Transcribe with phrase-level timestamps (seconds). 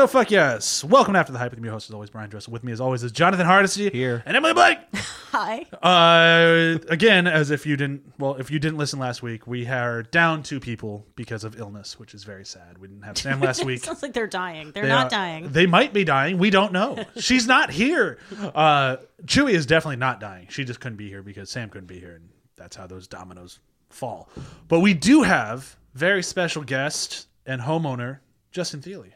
[0.00, 0.82] so fuck yes.
[0.82, 2.54] Welcome to after the hype with me, your host as always, Brian Dressel.
[2.54, 4.22] With me as always is Jonathan Hardesty Here.
[4.24, 4.78] and Emily Blake.
[4.94, 5.66] Hi.
[5.82, 10.02] Uh, again, as if you didn't, well, if you didn't listen last week, we are
[10.02, 12.78] down two people because of illness, which is very sad.
[12.78, 13.84] We didn't have Sam last week.
[13.84, 14.72] Sounds like they're dying.
[14.72, 15.52] They're They not are- dying.
[15.52, 16.38] They might be dying.
[16.38, 17.04] We don't know.
[17.18, 18.16] She's not here.
[18.40, 18.96] Uh,
[19.26, 20.46] Chewie is definitely not dying.
[20.48, 23.58] She just couldn't be here because Sam couldn't be here, and that's how those dominoes
[23.90, 24.30] fall.
[24.66, 29.12] But we do have very special guest and homeowner Justin Thiele.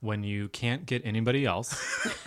[0.00, 1.76] When you can't get anybody else,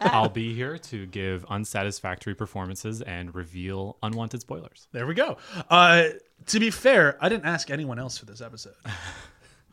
[0.00, 4.88] I'll be here to give unsatisfactory performances and reveal unwanted spoilers.
[4.90, 5.36] There we go.
[5.68, 6.04] Uh,
[6.46, 8.74] to be fair, I didn't ask anyone else for this episode.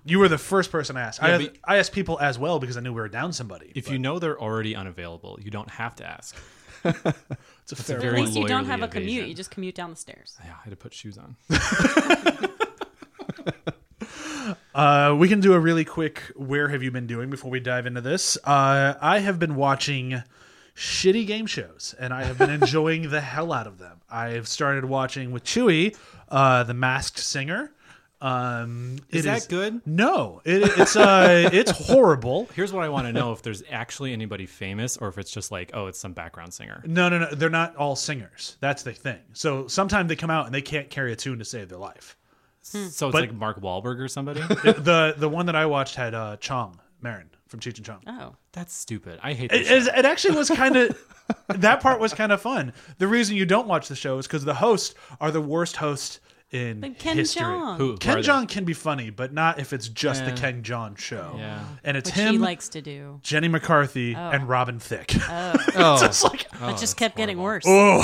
[0.06, 1.24] You were the first person I asked.
[1.24, 3.72] I, Yeah, asked I asked people as well because I knew we were down somebody.
[3.74, 6.36] If you know they're already unavailable, you don't have to ask.
[6.84, 9.30] it's a fair very At least you don't have a commute.
[9.30, 10.38] You just commute down the stairs.
[10.44, 11.38] Yeah, I had to put shoes on.
[14.74, 17.86] Uh, we can do a really quick where have you been doing before we dive
[17.86, 18.38] into this.
[18.44, 20.24] Uh, I have been watching
[20.76, 24.02] shitty game shows and I have been enjoying the hell out of them.
[24.10, 25.96] I've started watching with Chewy,
[26.30, 27.72] uh, The Masked Singer.
[28.20, 29.82] Um, Is it that good?
[29.86, 32.48] No, it, it's uh, it's horrible.
[32.56, 35.52] Here's what I want to know if there's actually anybody famous or if it's just
[35.52, 36.82] like, oh, it's some background singer.
[36.86, 38.56] No, no, no, they're not all singers.
[38.62, 39.20] That's the thing.
[39.34, 42.16] So sometimes they come out and they can't carry a tune to save their life.
[42.64, 44.40] So it's But- like Mark Wahlberg or somebody?
[44.64, 48.02] the the one that I watched had uh, Chong Marin from Cheech and Chong.
[48.08, 48.36] Oh.
[48.54, 49.20] That's stupid.
[49.22, 49.88] I hate It, this.
[49.88, 50.98] it, it actually was kind of
[51.50, 52.74] that part was kind of fun.
[53.00, 56.20] The reason you don't watch the show is because the hosts are the worst hosts
[56.52, 57.42] in But Ken history.
[57.44, 57.78] Jeong.
[57.78, 58.22] Who, who are Ken they?
[58.22, 60.36] Jeong can be funny, but not if it's just the Yeah.
[60.38, 61.34] Ken Jeong show.
[61.38, 61.64] Yeah.
[61.84, 63.20] and it's Which he him, likes to do.
[63.24, 65.16] Jenny McCarthy, and Robin Thicke.
[65.30, 67.64] Oh, it's like, It just kept getting worse.
[67.68, 68.02] oh,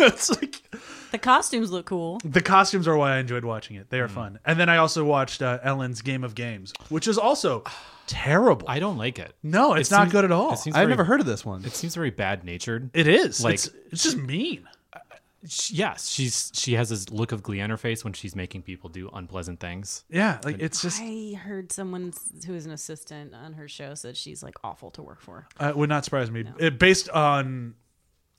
[0.00, 0.62] it's like
[1.12, 2.20] The costumes look cool.
[2.24, 3.86] the costumes are why I enjoyed watching it.
[3.86, 3.90] Mm.
[3.90, 4.38] They are fun.
[4.44, 7.64] And then I also watched uh, Ellen's Game of Games, which is also
[8.06, 8.68] terrible.
[8.68, 9.34] I don't like it.
[9.42, 10.52] no, it's It not seems- good at all.
[10.52, 11.64] I've very- never heard of this one.
[11.64, 12.90] It seems very bad natured.
[12.94, 13.42] it is.
[13.42, 14.68] Like- it's, it's just mean.
[15.68, 18.90] Yes, she's she has this look of glee on her face when she's making people
[18.90, 20.04] do unpleasant things.
[20.10, 23.94] Yeah, like it's just I heard someone s- who is an assistant on her show
[23.94, 25.46] said she's like awful to work for.
[25.60, 26.44] uh, would not surprise me.
[26.58, 27.76] It, based on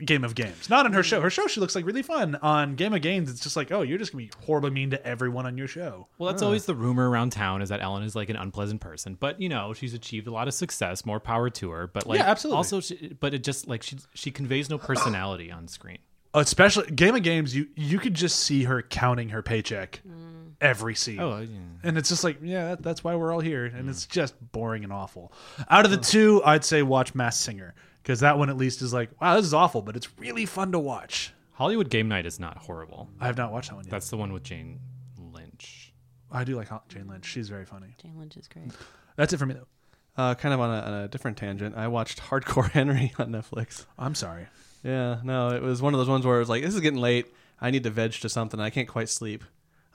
[0.06, 1.20] Game of Games, not on her show.
[1.20, 2.36] Her show she looks like really fun.
[2.42, 5.06] On Game of Games, it's just like, oh, you're just gonna be horribly mean to
[5.06, 6.08] everyone on your show.
[6.18, 9.18] Well, that's always the rumor around town is that Ellen is like an unpleasant person,
[9.20, 11.06] but you know she's achieved a lot of success.
[11.06, 11.88] More power to her.
[11.88, 12.58] But like, Yeah, absolutely.
[12.58, 15.98] Also, she, but it just like she she conveys no personality on screen.
[16.34, 20.52] Especially Game of Games, you you could just see her counting her paycheck mm.
[20.62, 21.20] every scene.
[21.20, 21.48] Oh, yeah.
[21.84, 23.66] And it's just like, yeah, that, that's why we're all here.
[23.66, 25.34] And it's just boring and awful.
[25.70, 27.74] Out of the two, I'd say watch Mass Singer
[28.04, 30.72] because that one at least is like, wow, this is awful, but it's really fun
[30.72, 31.34] to watch.
[31.54, 33.10] Hollywood Game Night is not horrible.
[33.20, 33.92] I have not watched that one yet.
[33.92, 34.80] That's the one with Jane
[35.18, 35.94] Lynch.
[36.32, 37.26] I do like Ho- Jane Lynch.
[37.26, 37.88] She's very funny.
[38.02, 38.72] Jane Lynch is great.
[39.16, 39.68] That's it for me, though.
[40.16, 41.76] Uh, kind of on a, on a different tangent.
[41.76, 43.86] I watched Hardcore Henry on Netflix.
[43.98, 44.48] I'm sorry.
[44.84, 47.00] Yeah, no, it was one of those ones where it was like, this is getting
[47.00, 47.28] late.
[47.60, 48.60] I need to veg to something.
[48.60, 49.44] I can't quite sleep.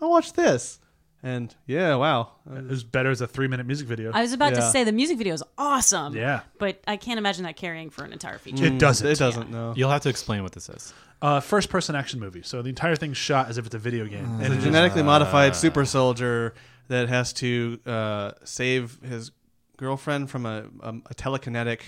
[0.01, 0.81] I'll watch this.
[1.25, 2.33] And yeah, wow.
[2.49, 4.13] Uh, It was better as a three minute music video.
[4.13, 4.69] I was about to Yeah.
[4.69, 6.15] say the music video is awesome.
[6.15, 6.41] Yeah.
[6.59, 8.67] But I can't imagine that carrying for an entire feature.
[8.67, 9.07] it doesn't.
[9.07, 9.73] It doesn't, no.
[9.75, 10.93] You'll have to explain what this is.
[11.23, 12.43] Uh, first person action movie.
[12.43, 14.25] So the entire thing's shot as if it's a video game.
[14.27, 16.53] and It's a it is- genetically modified super soldier
[16.89, 19.31] that has to uh, save his
[19.79, 21.81] girlfriend from a, a, a telekinetic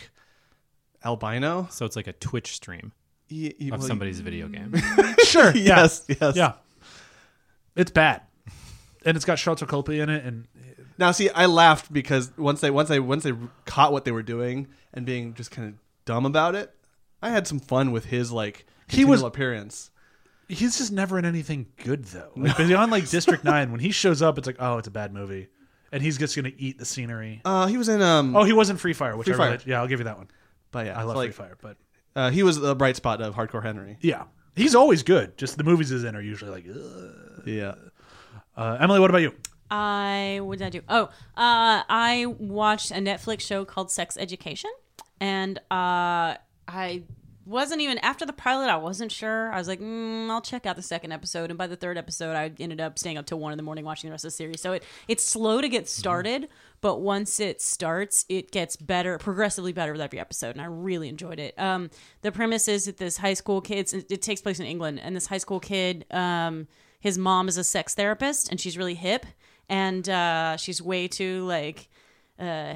[1.04, 1.68] albino.
[1.70, 2.92] So it's like a Twitch stream
[3.30, 4.72] Y- y- of well, somebody's video game.
[5.24, 5.50] sure.
[5.54, 5.80] yeah.
[5.82, 6.36] Yes, yes.
[6.36, 6.52] Yeah.
[7.74, 8.22] It's bad.
[9.06, 10.24] And it's got Copley in it.
[10.24, 10.46] And
[10.98, 13.32] Now, see, I laughed because once they once they once they
[13.64, 15.74] caught what they were doing and being just kind of
[16.04, 16.74] dumb about it,
[17.22, 19.90] I had some fun with his like He was- appearance.
[20.48, 22.30] he's just never in anything good, though.
[22.36, 25.12] Like, beyond like District 9, when he shows up, it's like, oh, it's a bad
[25.14, 25.48] movie.
[25.92, 27.40] And he's just going to eat the scenery.
[27.44, 29.50] Uh, he was in um, Oh, he was in Free Fire, which Free I Fire.
[29.52, 30.28] really, yeah, I'll give you that one.
[30.72, 31.76] but yeah, I love like, Free Fire, but
[32.14, 33.98] Uh, he was the bright spot of Hardcore Henry.
[34.00, 34.24] yeah,
[34.56, 35.36] he's always good.
[35.38, 37.42] Just the movies he's in are usually like, Ugh.
[37.46, 37.74] Yeah.
[38.56, 39.34] Uh, Emily, what about you?
[39.70, 40.80] I what did I do?
[40.88, 41.04] Oh,
[41.36, 44.70] uh, I watched a Netflix show called Sex Education,
[45.20, 46.36] and uh,
[46.68, 47.02] I
[47.44, 48.68] wasn't even after the pilot.
[48.68, 49.52] I wasn't sure.
[49.52, 52.34] I was like, mm, I'll check out the second episode, and by the third episode,
[52.36, 54.36] I ended up staying up till one in the morning watching the rest of the
[54.36, 54.60] series.
[54.60, 56.48] So it it's slow to get started,
[56.80, 61.08] but once it starts, it gets better, progressively better with every episode, and I really
[61.08, 61.58] enjoyed it.
[61.58, 61.90] Um,
[62.22, 65.14] the premise is that this high school kid, it, it takes place in England, and
[65.16, 66.68] this high school kid, um,
[67.06, 69.24] his mom is a sex therapist, and she's really hip,
[69.68, 71.88] and uh, she's way too like
[72.38, 72.74] uh,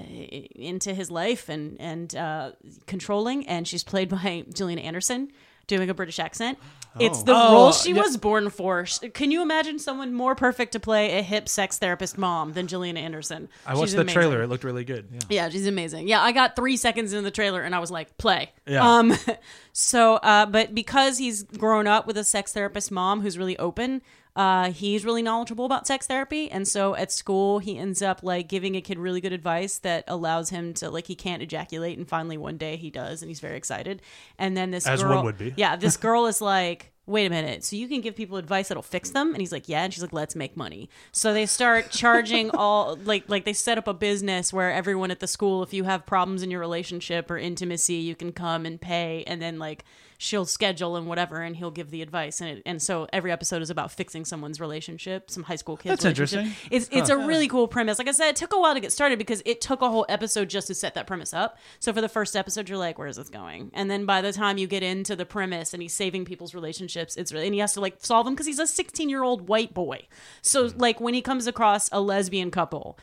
[0.55, 2.53] into his life and and uh,
[2.87, 5.31] controlling, and she's played by Gillian Anderson.
[5.67, 6.59] doing a British accent.
[6.99, 8.03] It's the Oh, role she yeah.
[8.03, 8.85] was born for.
[9.15, 12.97] Can you imagine someone more perfect to play a hip sex therapist mom than Gillian
[12.97, 13.49] Anderson?
[13.65, 14.15] I watched She's the amazing.
[14.21, 14.43] trailer.
[14.43, 15.07] It looked really good.
[15.29, 16.09] Yeah, she's amazing.
[16.09, 18.51] Yeah, I got three seconds in the trailer and I was like, play.
[18.67, 18.83] Yeah.
[18.85, 19.15] Um,
[19.73, 24.03] so, uh, but because he's grown up with a sex therapist mom who's really open,
[24.37, 26.51] uh, he's really knowledgeable about sex therapy.
[26.51, 30.05] And so at school, he ends up like giving a kid really good advice that
[30.07, 31.99] allows him to like, he can't ejaculate.
[31.99, 34.03] And finally, one day he does, and he's very excited.
[34.39, 35.55] And then this As girl, one would be.
[35.57, 38.83] yeah, this girl is like, wait a minute, so you can give people advice that'll
[38.85, 39.29] fix them?
[39.29, 39.83] And he's like, yeah.
[39.83, 40.89] And she's like, let's make money.
[41.11, 45.19] So they start charging all like like they set up a business where everyone at
[45.19, 48.81] the school, if you have problems in your relationship or intimacy, you can come and
[48.81, 49.85] pay, and then like
[50.21, 52.43] she'll schedule and whatever, and he'll give the advice.
[52.43, 55.89] And it, and so every episode is about fixing someone's relationship, some high school kids.
[55.89, 56.53] That's interesting.
[56.71, 57.99] It's it's a really cool premise.
[57.99, 60.05] Like I said, it took a while to get started because it took a whole
[60.11, 61.57] episode just to set that premise up.
[61.79, 64.33] So for the first episode, you're like, "Where is this going?" And then by the
[64.33, 67.61] time you get into the premise and he's saving people's relationships, it's really and he
[67.61, 70.07] has to like solve them because he's a 16 year old white boy.
[70.43, 70.79] So hmm.
[70.79, 72.99] like when he comes across a lesbian couple.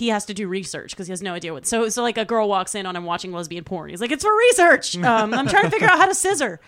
[0.00, 1.66] He has to do research because he has no idea what.
[1.66, 3.90] So, so like a girl walks in on him watching lesbian porn.
[3.90, 4.96] He's like, "It's for research.
[5.10, 6.60] Um, I'm trying to figure out how to scissor."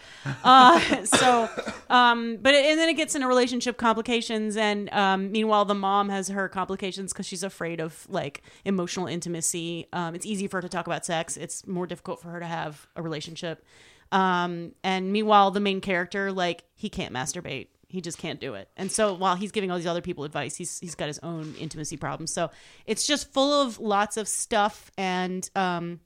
[0.42, 1.48] Uh, so,
[1.88, 6.28] um, but and then it gets into relationship complications, and um, meanwhile, the mom has
[6.28, 9.86] her complications because she's afraid of like emotional intimacy.
[9.92, 11.36] Um, it's easy for her to talk about sex.
[11.36, 13.64] It's more difficult for her to have a relationship.
[14.12, 17.68] Um, and meanwhile, the main character, like, he can't masturbate.
[17.92, 18.68] He just can't do it.
[18.76, 21.54] And so while he's giving all these other people advice, he's he's got his own
[21.60, 22.32] intimacy problems.
[22.32, 22.50] So
[22.86, 26.00] it's just full of lots of stuff and um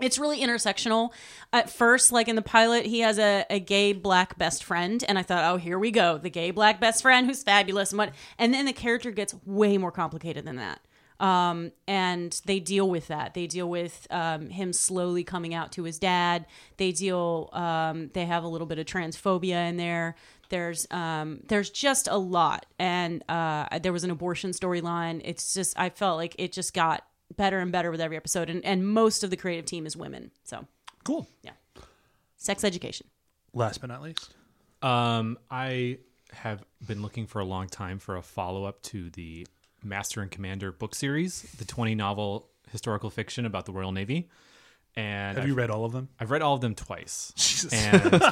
[0.00, 1.12] it's really intersectional.
[1.52, 5.18] At first, like in the pilot, he has a, a gay black best friend, and
[5.18, 8.10] I thought, oh, here we go, the gay black best friend who's fabulous and what.
[8.38, 10.80] And then the character gets way more complicated than that.
[11.20, 13.34] Um, and they deal with that.
[13.34, 16.46] They deal with um, him slowly coming out to his dad.
[16.78, 17.48] They deal.
[17.52, 20.16] Um, they have a little bit of transphobia in there.
[20.52, 25.22] There's um, there's just a lot, and uh, there was an abortion storyline.
[25.24, 27.04] It's just I felt like it just got
[27.34, 30.30] better and better with every episode, and, and most of the creative team is women.
[30.44, 30.66] So
[31.04, 31.26] Cool.
[31.42, 31.52] yeah,
[32.36, 33.06] sex education.
[33.54, 34.34] Last but not least,
[34.82, 35.98] Um, I
[36.32, 39.46] have been looking for a long time for a follow up to the
[39.82, 44.28] Master and Commander book series, the 20 novel historical fiction about the Royal Navy.
[44.94, 46.08] And have I've, you read all of them?
[46.20, 47.32] I've read all of them twice.
[47.36, 47.72] Jesus.
[47.72, 48.14] And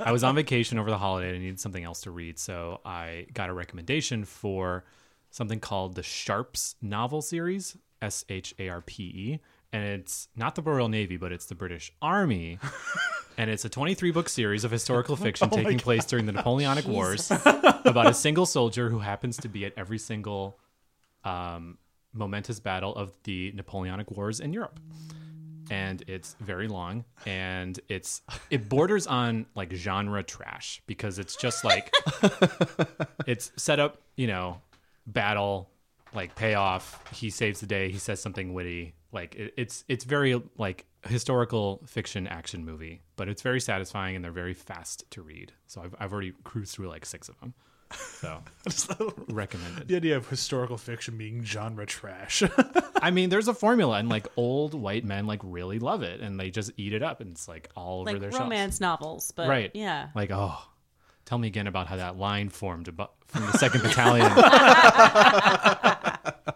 [0.00, 2.38] I was on vacation over the holiday and I needed something else to read.
[2.38, 4.84] So I got a recommendation for
[5.30, 9.40] something called the Sharps novel series, S H A R P E.
[9.72, 12.58] And it's not the Royal Navy, but it's the British Army.
[13.38, 17.30] and it's a 23 book series of historical fiction taking place during the Napoleonic Wars
[17.30, 20.58] about a single soldier who happens to be at every single
[21.22, 21.78] um,
[22.12, 24.80] momentous battle of the Napoleonic Wars in Europe.
[25.70, 31.64] And it's very long, and it's it borders on like genre trash because it's just
[31.64, 31.94] like
[33.26, 34.60] it's set up, you know,
[35.06, 35.70] battle,
[36.12, 37.02] like payoff.
[37.12, 37.90] He saves the day.
[37.90, 38.94] He says something witty.
[39.12, 44.24] Like it, it's it's very like historical fiction action movie, but it's very satisfying and
[44.24, 45.52] they're very fast to read.
[45.66, 47.54] So I've I've already cruised through like six of them.
[47.92, 48.42] So
[49.28, 49.88] recommended.
[49.88, 52.42] the idea of historical fiction being genre trash.
[53.02, 56.38] I mean, there's a formula, and like old white men like really love it, and
[56.38, 58.32] they just eat it up, and it's like all over their shelves.
[58.32, 59.70] Like their romance novels, but right?
[59.74, 60.08] yeah.
[60.14, 60.58] Like, oh,
[61.24, 64.26] tell me again about how that line formed about from the second battalion.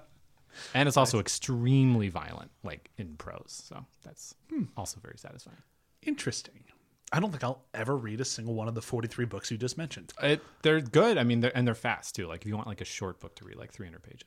[0.75, 3.63] and it's also extremely violent, like in prose.
[3.69, 4.65] So that's hmm.
[4.77, 5.59] also very satisfying.
[6.03, 6.65] Interesting.
[7.13, 9.79] I don't think I'll ever read a single one of the 43 books you just
[9.79, 10.13] mentioned.
[10.23, 11.19] It, they're good.
[11.19, 12.27] I mean, they're, and they're fast too.
[12.27, 14.27] Like if you want like a short book to read, like 300 pages.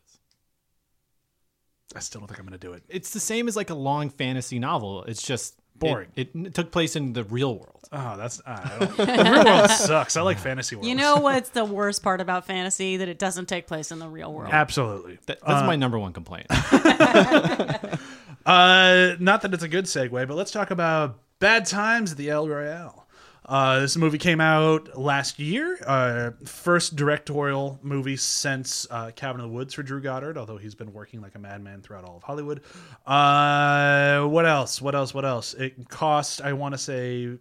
[1.96, 2.84] I still don't think I'm going to do it.
[2.90, 5.04] It's the same as like a long fantasy novel.
[5.04, 6.10] It's just Boring.
[6.16, 7.88] It, it took place in the real world.
[7.92, 10.18] Oh, that's I don't, the real world sucks.
[10.18, 10.88] I like fantasy world.
[10.88, 12.98] You know what's the worst part about fantasy?
[12.98, 14.52] That it doesn't take place in the real world.
[14.52, 15.20] absolutely.
[15.28, 16.48] That, that's my number one complaint.
[18.46, 22.30] Uh, not that it's a good segue, but let's talk about Bad Times at the
[22.30, 23.06] El Royale.
[23.46, 25.78] Uh, this movie came out last year.
[25.86, 30.76] Uh, first directorial movie since uh, Cabin in the Woods for Drew Goddard, although he's
[30.76, 32.62] been working like a madman throughout all of Hollywood.
[33.06, 34.82] Uh, what else?
[34.82, 35.14] What else?
[35.14, 35.54] What else?
[35.54, 37.38] It cost, I want to say,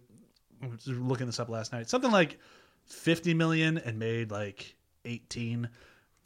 [0.85, 2.39] looking this up last night, something like
[2.85, 5.67] 50 million and made like 18.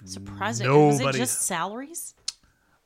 [0.05, 0.67] Surprising.
[0.67, 2.13] Was it Nobody- just salaries?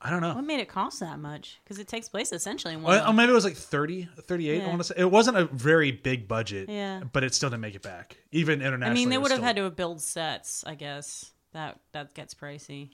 [0.06, 0.36] I don't know.
[0.36, 1.60] What made it cost that much?
[1.64, 3.00] Because it takes place essentially in one.
[3.00, 4.68] Well, maybe it was like 30, 38, I Yeah.
[4.68, 4.94] want to say.
[4.98, 7.02] It wasn't a very big budget, Yeah.
[7.12, 8.18] but it still didn't make it back.
[8.32, 8.92] Even internationally.
[8.92, 10.64] I mean, they would have still- had to have built sets.
[10.68, 12.92] I guess that that gets pricey.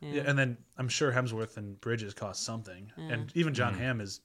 [0.00, 0.12] Yeah.
[0.12, 2.92] Yeah, and then I'm sure Hemsworth and Bridges cost something.
[2.96, 3.78] And even John mm.
[3.78, 4.20] Hamm is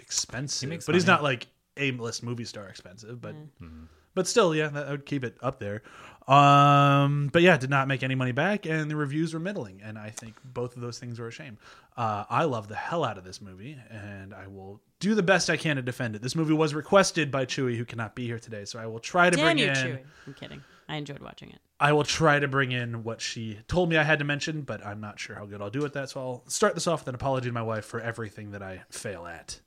[0.00, 0.68] expensive.
[0.68, 3.20] makes but he's not like A list movie star expensive.
[3.20, 3.84] But, but mm-hmm.
[4.14, 5.82] but still, yeah, that, that would keep it up there.
[6.28, 9.98] Um, but yeah, did not make any money back, and the reviews were middling, and
[9.98, 11.56] I think both of those things were a shame.
[11.96, 15.48] Uh, I love the hell out of this movie, and I will do the best
[15.48, 16.22] I can to defend it.
[16.22, 19.30] This movie was requested by Chewy, who cannot be here today, so I will try
[19.30, 19.74] to Damn bring you, in.
[19.74, 20.04] Chewie.
[20.26, 20.62] I'm kidding.
[20.86, 21.60] I enjoyed watching it.
[21.80, 24.84] I will try to bring in what she told me I had to mention, but
[24.84, 26.10] I'm not sure how good I'll do at that.
[26.10, 28.82] So I'll start this off with an apology to my wife for everything that I
[28.90, 29.60] fail at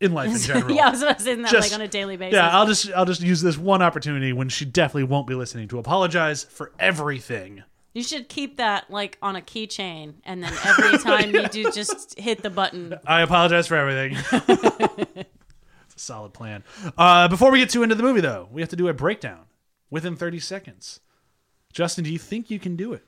[0.00, 0.70] in life in general.
[0.74, 2.34] yeah, I was about to say that Just- like on a daily basis.
[2.34, 5.68] Yeah, I'll just I'll just use this one opportunity when she definitely won't be listening
[5.68, 7.62] to apologize for everything.
[7.94, 12.18] you should keep that like on a keychain, and then every time you do, just
[12.18, 12.98] hit the button.
[13.06, 14.16] I apologize for everything.
[14.48, 16.64] it's a solid plan.
[16.98, 19.44] Uh, before we get too into the movie, though, we have to do a breakdown
[19.90, 21.00] within 30 seconds.
[21.72, 23.04] Justin, do you think you can do it?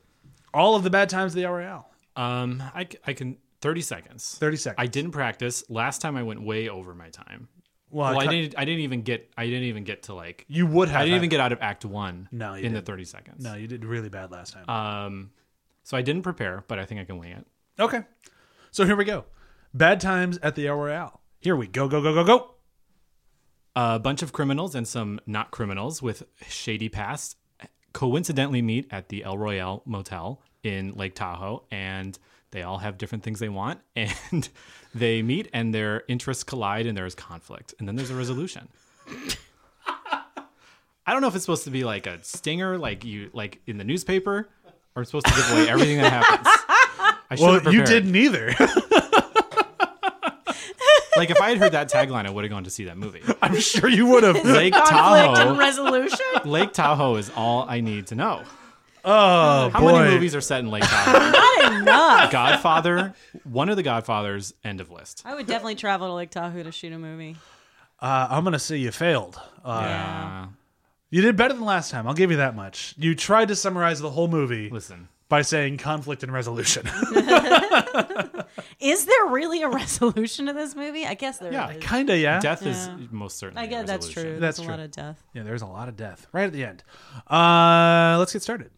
[0.53, 1.89] All of the bad times of the Royale.
[2.15, 4.37] Um, I, I can 30 seconds.
[4.39, 4.75] 30 seconds.
[4.83, 5.63] I didn't practice.
[5.69, 7.47] Last time I went way over my time.
[7.89, 8.55] well, Well, I cut- didn't.
[8.57, 9.31] I didn't even get.
[9.37, 10.45] I didn't even get to like.
[10.47, 11.01] You would have.
[11.01, 12.27] I didn't had- even get out of Act One.
[12.31, 12.85] No, you in the didn't.
[12.87, 13.43] 30 seconds.
[13.43, 14.69] No, you did really bad last time.
[14.69, 15.31] Um,
[15.83, 17.45] so I didn't prepare, but I think I can wing it.
[17.79, 18.01] okay.
[18.71, 19.25] So here we go.
[19.73, 21.21] Bad times at the El Royale.
[21.39, 22.51] Here we go, go, go, go, go.
[23.75, 27.37] A bunch of criminals and some not criminals with shady past
[27.93, 32.17] coincidentally meet at the El Royale Motel in Lake Tahoe, and
[32.51, 34.49] they all have different things they want, and
[34.93, 38.67] they meet, and their interests collide, and there's conflict, and then there's a resolution.
[41.05, 43.77] I don't know if it's supposed to be like a stinger, like you like in
[43.77, 44.49] the newspaper,
[44.95, 46.47] or it's supposed to give away everything that happens.
[47.29, 48.53] I should Well, you didn't either.
[51.17, 53.23] Like if I had heard that tagline, I would have gone to see that movie.
[53.41, 54.35] I'm sure you would have.
[54.45, 55.57] Lake Conflict and Tahoe.
[55.57, 56.19] resolution.
[56.45, 58.43] Lake Tahoe is all I need to know.
[59.09, 59.93] Oh, How boy.
[59.93, 61.31] many movies are set in Lake Tahoe?
[61.31, 62.31] Not enough.
[62.31, 63.13] Godfather,
[63.45, 65.21] one of the Godfathers, end of list.
[65.25, 67.37] I would definitely travel to Lake Tahoe to shoot a movie.
[68.01, 69.39] Uh, I'm going to say you failed.
[69.63, 70.45] Uh, Yeah.
[71.09, 72.05] You did better than last time.
[72.05, 72.93] I'll give you that much.
[72.97, 76.85] You tried to summarize the whole movie listen, by saying conflict and resolution.
[78.79, 81.05] Is there really a resolution to this movie?
[81.05, 81.53] I guess there is.
[81.53, 82.39] Yeah, kind of, yeah.
[82.39, 83.61] death is most certainly.
[83.61, 84.23] I a guess that's resolution.
[84.33, 84.39] true.
[84.41, 84.71] That's That's a true.
[84.71, 85.23] lot of death.
[85.33, 86.83] Yeah, there's a lot of death right at the end.
[87.29, 88.69] Uh, let's get started.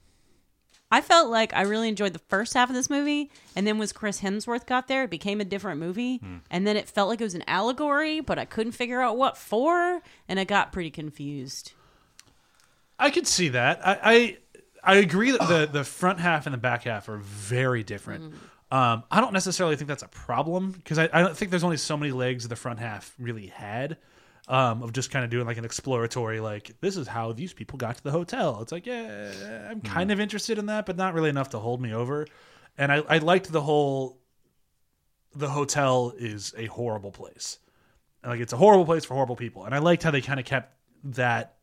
[0.92, 3.92] I felt like I really enjoyed the first half of this movie, and then once
[3.92, 6.38] Chris Hemsworth got there, it became a different movie, Hmm.
[6.50, 9.38] and then it felt like it was an allegory, but I couldn't figure out what
[9.38, 11.74] for, and I got pretty confused.
[12.98, 13.86] I could see that.
[13.86, 14.38] I I,
[14.84, 18.34] I agree that the the front half and the back half are very different.
[18.72, 21.78] Um, I don't necessarily think that's a problem because I, I don't think there's only
[21.78, 23.98] so many legs the front half really had.
[24.52, 27.78] Um, of just kind of doing like an exploratory, like this is how these people
[27.78, 28.64] got to the hotel.
[28.64, 29.32] It's like, yeah,
[29.70, 32.26] I'm kind of interested in that, but not really enough to hold me over.
[32.76, 34.18] And I, I liked the whole.
[35.36, 37.60] The hotel is a horrible place.
[38.26, 40.48] Like it's a horrible place for horrible people, and I liked how they kind of
[40.48, 41.60] kept that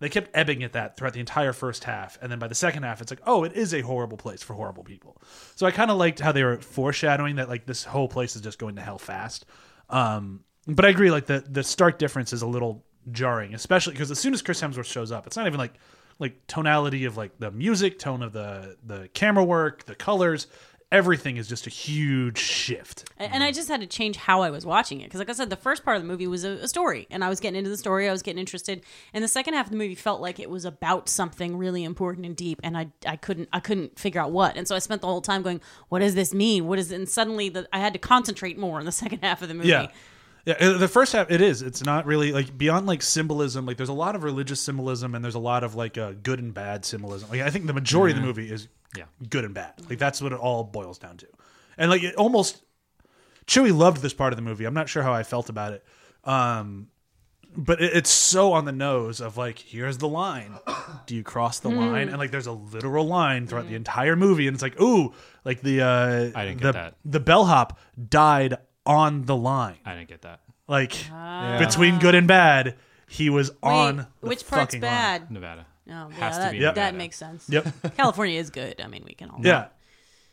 [0.00, 2.82] they kept ebbing at that throughout the entire first half and then by the second
[2.82, 5.20] half it's like oh it is a horrible place for horrible people
[5.54, 8.42] so i kind of liked how they were foreshadowing that like this whole place is
[8.42, 9.44] just going to hell fast
[9.90, 10.40] um
[10.74, 14.18] but i agree like the the stark difference is a little jarring especially because as
[14.18, 15.74] soon as chris hemsworth shows up it's not even like
[16.18, 20.46] like tonality of like the music tone of the the camera work the colors
[20.92, 24.50] everything is just a huge shift And, and I just had to change how I
[24.50, 26.50] was watching it because, like I said, the first part of the movie was a,
[26.50, 28.82] a story, and I was getting into the story, I was getting interested,
[29.14, 32.26] and the second half of the movie felt like it was about something really important
[32.26, 35.00] and deep, and I I couldn't I couldn't figure out what, and so I spent
[35.00, 35.60] the whole time going,
[35.90, 36.66] what does this mean?
[36.66, 36.96] What is it?
[36.96, 39.68] And suddenly, the, I had to concentrate more in the second half of the movie.
[39.68, 39.88] Yeah.
[40.46, 41.60] Yeah, the first half it is.
[41.62, 43.66] It's not really like beyond like symbolism.
[43.66, 46.38] Like there's a lot of religious symbolism and there's a lot of like uh, good
[46.38, 47.28] and bad symbolism.
[47.30, 49.04] Like I think the majority of the movie is Yeah.
[49.28, 49.74] good and bad.
[49.88, 51.26] Like that's what it all boils down to.
[51.76, 52.62] And like it almost
[53.46, 54.64] Chewie loved this part of the movie.
[54.64, 55.84] I'm not sure how I felt about it.
[56.24, 56.88] Um
[57.56, 60.54] but it, it's so on the nose of like here's the line.
[61.06, 62.08] Do you cross the line?
[62.08, 65.12] And like there's a literal line throughout the entire movie and it's like ooh,
[65.44, 66.94] like the uh I didn't the, get that.
[67.04, 67.78] the bellhop
[68.08, 68.56] died
[68.90, 69.76] on the line.
[69.86, 70.40] I didn't get that.
[70.66, 71.58] Like ah.
[71.58, 72.76] between good and bad,
[73.08, 74.90] he was Wait, on the which part's fucking line.
[74.90, 75.30] bad?
[75.30, 75.66] Nevada.
[75.88, 77.48] Oh, yeah, Has to that, be that makes sense.
[77.48, 77.66] Yep.
[77.96, 78.80] California is good.
[78.80, 79.40] I mean, we can all.
[79.42, 79.66] Yeah.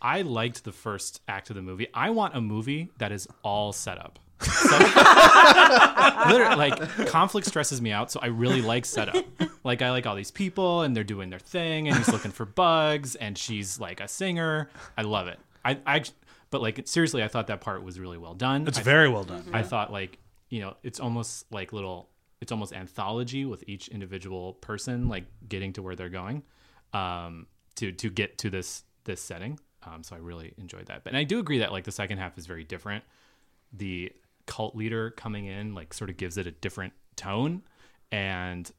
[0.01, 1.87] I liked the first act of the movie.
[1.93, 4.19] I want a movie that is all setup.
[6.29, 9.25] Literally, like conflict stresses me out, so I really like setup.
[9.63, 12.45] Like I like all these people and they're doing their thing, and he's looking for
[12.45, 14.69] bugs, and she's like a singer.
[14.95, 15.39] I love it.
[15.65, 16.03] I, I,
[16.49, 18.67] but like seriously, I thought that part was really well done.
[18.67, 19.43] It's I, very well done.
[19.53, 22.09] I thought like you know it's almost like little
[22.41, 26.43] it's almost anthology with each individual person like getting to where they're going
[26.93, 31.13] um to to get to this this setting um so i really enjoyed that but
[31.15, 33.03] i do agree that like the second half is very different
[33.73, 34.09] the
[34.45, 37.61] cult leader coming in like sort of gives it a different tone
[38.11, 38.71] and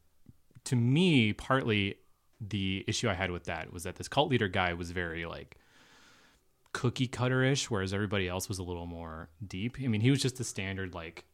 [0.65, 1.95] to me, partly
[2.41, 5.57] the issue I had with that was that this cult leader guy was very like
[6.73, 9.77] cookie cutter-ish, whereas everybody else was a little more deep.
[9.83, 11.25] I mean, he was just the standard like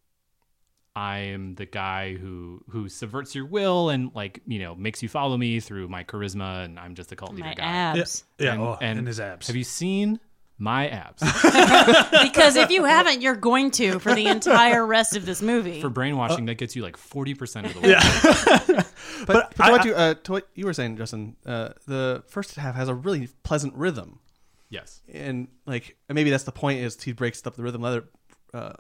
[0.96, 5.10] I am the guy who who subverts your will and like you know makes you
[5.10, 7.64] follow me through my charisma, and I'm just a cult leader My guy.
[7.66, 8.24] abs.
[8.40, 9.48] Yeah, and, oh, and and his abs.
[9.48, 10.22] Have you seen
[10.58, 11.22] my abs?
[12.24, 15.82] because if you haven't, you're going to for the entire rest of this movie.
[15.82, 17.90] For brainwashing, that gets you like forty percent of the way.
[17.90, 18.84] Yeah.
[19.26, 22.24] But, but, to, I- what you, uh, to what you were saying, Justin, uh, the
[22.28, 24.20] first half has a really pleasant rhythm,
[24.70, 25.02] yes.
[25.12, 27.82] and like and maybe that's the point is he breaks up the rhythm.
[27.82, 28.06] Later,
[28.54, 28.74] uh,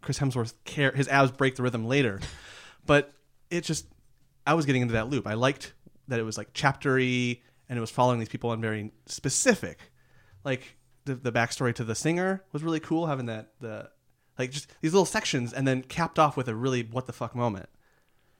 [0.00, 2.20] Chris Hemsworth care his abs break the rhythm later,
[2.86, 3.12] but
[3.50, 3.86] it just
[4.46, 5.26] I was getting into that loop.
[5.26, 5.74] I liked
[6.08, 9.92] that it was like chaptery and it was following these people and very specific,
[10.44, 13.06] like the the backstory to the singer was really cool.
[13.06, 13.90] Having that the
[14.38, 17.34] like just these little sections and then capped off with a really what the fuck
[17.34, 17.68] moment.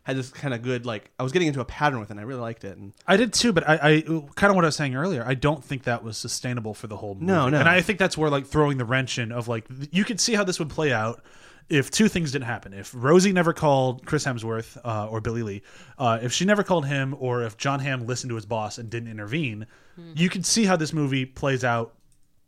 [0.08, 2.12] Had this kind of good like I was getting into a pattern with it.
[2.12, 2.78] and I really liked it.
[2.78, 4.00] And I did too, but I, I
[4.36, 5.22] kind of what I was saying earlier.
[5.26, 7.26] I don't think that was sustainable for the whole movie.
[7.26, 7.58] No, no.
[7.60, 10.32] And I think that's where like throwing the wrench in of like you could see
[10.34, 11.22] how this would play out
[11.68, 12.72] if two things didn't happen.
[12.72, 15.62] If Rosie never called Chris Hemsworth uh, or Billy Lee,
[15.98, 18.88] uh, if she never called him, or if John Hamm listened to his boss and
[18.88, 19.66] didn't intervene,
[20.14, 21.92] you could see how this movie plays out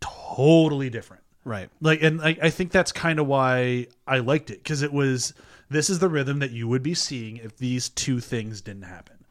[0.00, 1.22] totally different.
[1.44, 4.92] right, Like, and I, I think that's kind of why I liked it because it
[4.92, 5.34] was
[5.70, 9.24] this is the rhythm that you would be seeing if these two things didn't happen.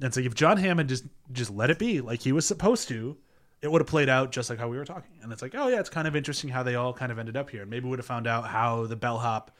[0.00, 3.16] And so if John Hammond just just let it be like he was supposed to,
[3.62, 5.12] it would have played out just like how we were talking.
[5.22, 7.36] And it's like, oh yeah, it's kind of interesting how they all kind of ended
[7.36, 7.62] up here.
[7.62, 9.50] And maybe we would have found out how the bellhop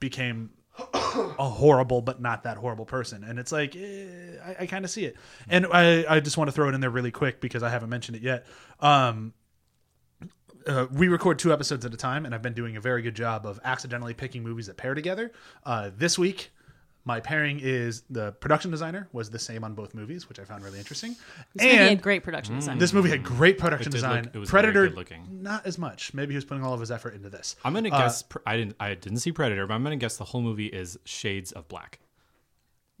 [0.00, 0.50] became
[0.94, 3.24] a horrible but not that horrible person.
[3.24, 5.16] And it's like, eh, I, I kind of see it.
[5.48, 7.90] And I, I just want to throw it in there really quick because I haven't
[7.90, 8.46] mentioned it yet.
[8.80, 9.32] Um,
[10.68, 13.14] uh, we record two episodes at a time, and I've been doing a very good
[13.16, 15.32] job of accidentally picking movies that pair together.
[15.64, 16.50] Uh, this week,
[17.04, 20.62] my pairing is the production designer was the same on both movies, which I found
[20.62, 21.16] really interesting.
[21.54, 22.76] this movie and had great production design.
[22.78, 24.30] this movie had great production It did look- design.
[24.34, 25.42] it was very Predator, good looking.
[25.42, 26.12] not as much.
[26.12, 27.56] Maybe he was putting all of his effort into this.
[27.64, 28.24] I'm gonna Uh, guess.
[28.44, 28.76] I didn't.
[28.78, 31.98] I didn't see Predator, but I'm gonna guess the whole movie is shades of black.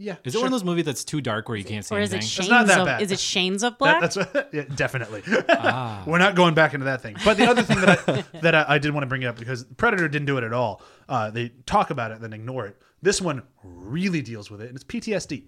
[0.00, 1.98] Yeah, Is it one of those movies that's too dark where you can't see or
[1.98, 2.44] is it anything?
[2.46, 3.02] Shanes not that of bad.
[3.02, 4.00] is it Shanes of That- Black?
[4.00, 5.22] that's what, yeah, definitely.
[5.48, 6.04] Ah.
[6.06, 7.16] We're not going back into that thing.
[7.24, 9.64] But the other thing that I, that I, I did want to bring up because
[9.76, 10.82] Predator didn't do it at all.
[11.08, 12.80] Uh, they talk about it then ignore it.
[13.02, 15.46] This one really deals with it, and it's PTSD.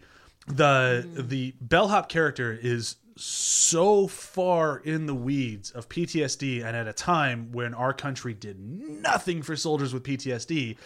[0.48, 6.92] The the bellhop character is so far in the weeds of PTSD, and at a
[6.92, 10.76] time when our country did nothing for soldiers with PTSD,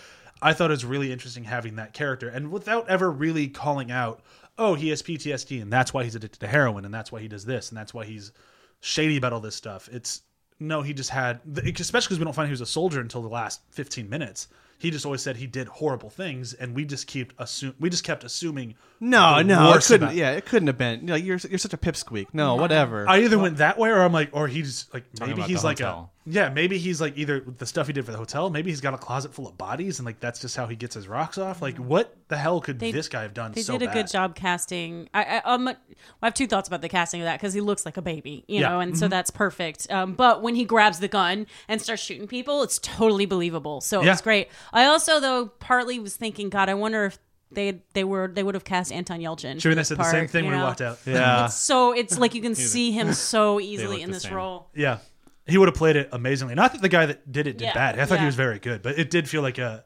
[0.43, 4.21] I thought it was really interesting having that character, and without ever really calling out,
[4.59, 7.29] oh, he has PTSD, and that's why he's addicted to heroin, and that's why he
[7.29, 8.33] does this, and that's why he's
[8.81, 9.89] shady about all this stuff.
[9.93, 10.23] It's
[10.61, 13.29] no, he just had, especially because we don't find he was a soldier until the
[13.29, 14.49] last 15 minutes.
[14.79, 18.05] He just always said he did horrible things, and we just keep assume we just
[18.05, 18.75] kept assuming.
[19.01, 20.03] no, no, it couldn't.
[20.09, 21.01] about- Yeah, it couldn't have been.
[21.01, 22.27] You know, you're you're such a pipsqueak.
[22.33, 23.09] No, whatever.
[23.09, 26.13] I either went that way, or I'm like, or he's like, maybe he's like hotel.
[26.13, 28.81] a, yeah, maybe he's like either the stuff he did for the hotel, maybe he's
[28.81, 31.37] got a closet full of bodies, and like that's just how he gets his rocks
[31.37, 31.61] off.
[31.61, 33.53] Like, what the hell could They- this guy have done?
[33.53, 33.95] They so did a bad?
[33.95, 35.09] good job casting.
[35.13, 35.77] I, I, um, I
[36.23, 38.61] have two thoughts about the casting of that because he looks like a baby, you
[38.61, 38.67] Yeah.
[38.69, 38.73] Mm-hmm.
[38.75, 39.91] know, and so that's perfect.
[39.93, 43.81] Um, but when he grabs the gun and starts shooting people, it's totally believable.
[43.83, 44.13] So it Yeah.
[44.13, 44.49] was great.
[44.73, 47.19] I also, though, partly was thinking, God, I wonder if
[47.53, 49.61] they they were they would have cast Anton Yelchin.
[49.61, 50.67] Sure, for they this said the same thing you when we know?
[50.69, 50.99] walked out.
[51.07, 54.23] yeah, It's so it's like you can see him so easily look in the this
[54.25, 54.35] same.
[54.35, 54.71] role.
[54.75, 54.99] Yeah,
[55.47, 56.55] he would have played it amazingly.
[56.55, 57.99] Not that the guy that did it did Yeah, bad.
[57.99, 59.85] I thought he was very good, but it did feel like a.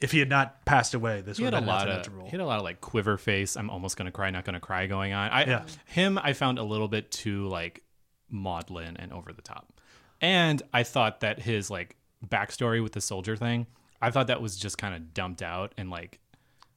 [0.00, 2.14] If he had not passed away, this He would had have a lot of Anton
[2.16, 2.24] role.
[2.24, 3.56] he had a lot of like quiver face.
[3.56, 5.30] I'm almost gonna cry, not gonna cry going on.
[5.30, 5.64] I Yeah.
[5.86, 7.84] him I found a little bit too like
[8.28, 9.72] maudlin and over the top,
[10.20, 13.66] and I thought that his like backstory with the soldier thing,
[14.00, 16.18] I thought that was just kind of dumped out and like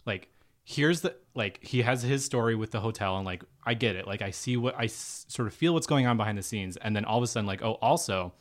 [0.06, 0.28] like
[0.66, 4.08] here's the like he has his story with the hotel and like I get it
[4.08, 6.76] like I see what I s- sort of feel what's going on behind the scenes
[6.78, 8.34] and then all of a sudden like oh also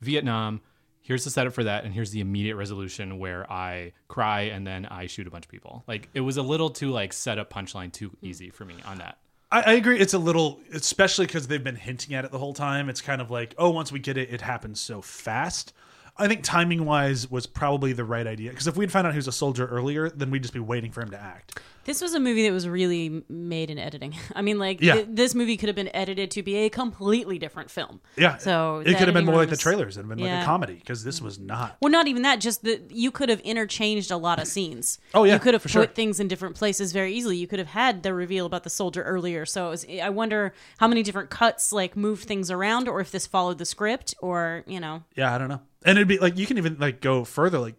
[0.00, 0.62] Vietnam
[1.02, 4.86] here's the setup for that and here's the immediate resolution where I cry and then
[4.86, 7.52] I shoot a bunch of people like it was a little too like set up
[7.52, 8.26] punchline too hmm.
[8.26, 9.18] easy for me on that
[9.52, 10.00] I, I agree.
[10.00, 12.88] It's a little, especially because they've been hinting at it the whole time.
[12.88, 15.72] It's kind of like, oh, once we get it, it happens so fast.
[16.18, 19.18] I think timing wise was probably the right idea because if we'd found out he
[19.18, 21.60] was a soldier earlier, then we'd just be waiting for him to act.
[21.86, 24.14] This was a movie that was really made in editing.
[24.34, 24.94] I mean, like Yeah.
[24.94, 28.00] th- this movie could have been edited to be a completely different film.
[28.16, 28.36] Yeah.
[28.38, 29.96] So it could have been more like the trailers.
[29.96, 31.76] It would have been like a comedy because this was not.
[31.80, 32.40] Well, not even that.
[32.40, 34.98] Just that you could have interchanged a lot of scenes.
[35.14, 35.86] Oh, yeah, you could have put sure.
[35.86, 37.36] things in different places very easily.
[37.36, 39.46] You could have had the reveal about the soldier earlier.
[39.46, 43.12] So it was, I wonder how many different cuts like moved things around, or if
[43.12, 45.60] this followed the script, or you know, Yeah, I don't know.
[45.84, 47.76] And it'd be like you can even like go further, like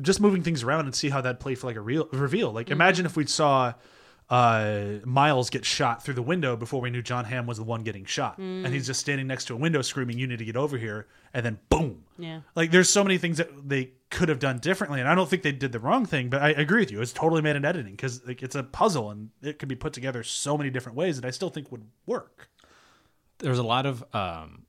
[0.00, 2.52] just moving things around and see how that played for like a real reveal.
[2.52, 3.74] Like imagine if we saw
[4.30, 7.82] uh, Miles get shot through the window before we knew John Hamm was the one
[7.82, 8.70] getting shot, and Mm.
[8.72, 11.46] he's just standing next to a window screaming, "You need to get over here!" And
[11.46, 12.04] then boom.
[12.18, 12.40] Yeah.
[12.54, 15.42] Like there's so many things that they could have done differently, and I don't think
[15.42, 16.28] they did the wrong thing.
[16.28, 19.10] But I agree with you; it's totally made in editing because like, it's a puzzle
[19.10, 21.86] and it could be put together so many different ways that I still think would
[22.04, 22.50] work.
[23.38, 24.66] there's a lot of um,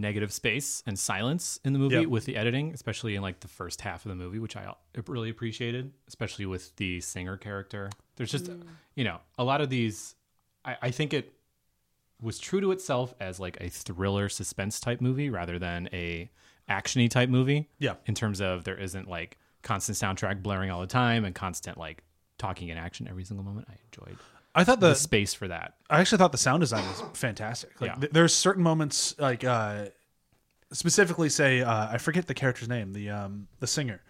[0.00, 2.06] negative space and silence in the movie Yep.
[2.08, 4.74] with the editing, especially in like the first half of the movie, which I
[5.06, 7.90] really appreciated, especially with the singer character.
[8.16, 8.62] There's just, mm.
[8.94, 10.14] you know, a lot of these.
[10.64, 11.32] I, I think it
[12.20, 16.30] was true to itself as like a thriller suspense type movie rather than a
[16.68, 17.68] actiony type movie.
[17.78, 17.94] Yeah.
[18.06, 22.02] In terms of there isn't like constant soundtrack blaring all the time and constant like
[22.38, 23.68] talking in action every single moment.
[23.70, 24.18] I enjoyed
[24.54, 25.74] I thought the the space for that.
[25.90, 27.80] I actually thought the sound design was fantastic.
[27.80, 27.96] Like Yeah.
[27.96, 29.86] th- there's certain moments like uh
[30.72, 34.00] specifically say uh I forget the character's name, the um the singer.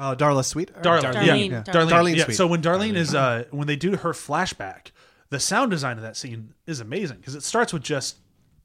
[0.00, 0.72] Oh, Darla Sweet.
[0.82, 1.12] Darlene.
[1.12, 1.26] Darlene.
[1.26, 1.34] Yeah.
[1.34, 1.62] Yeah.
[1.64, 1.90] Darlene.
[1.90, 2.24] Darlene yeah.
[2.24, 2.34] Sweet.
[2.36, 4.92] So when Darlene is uh when they do her flashback,
[5.30, 8.18] the sound design of that scene is amazing because it starts with just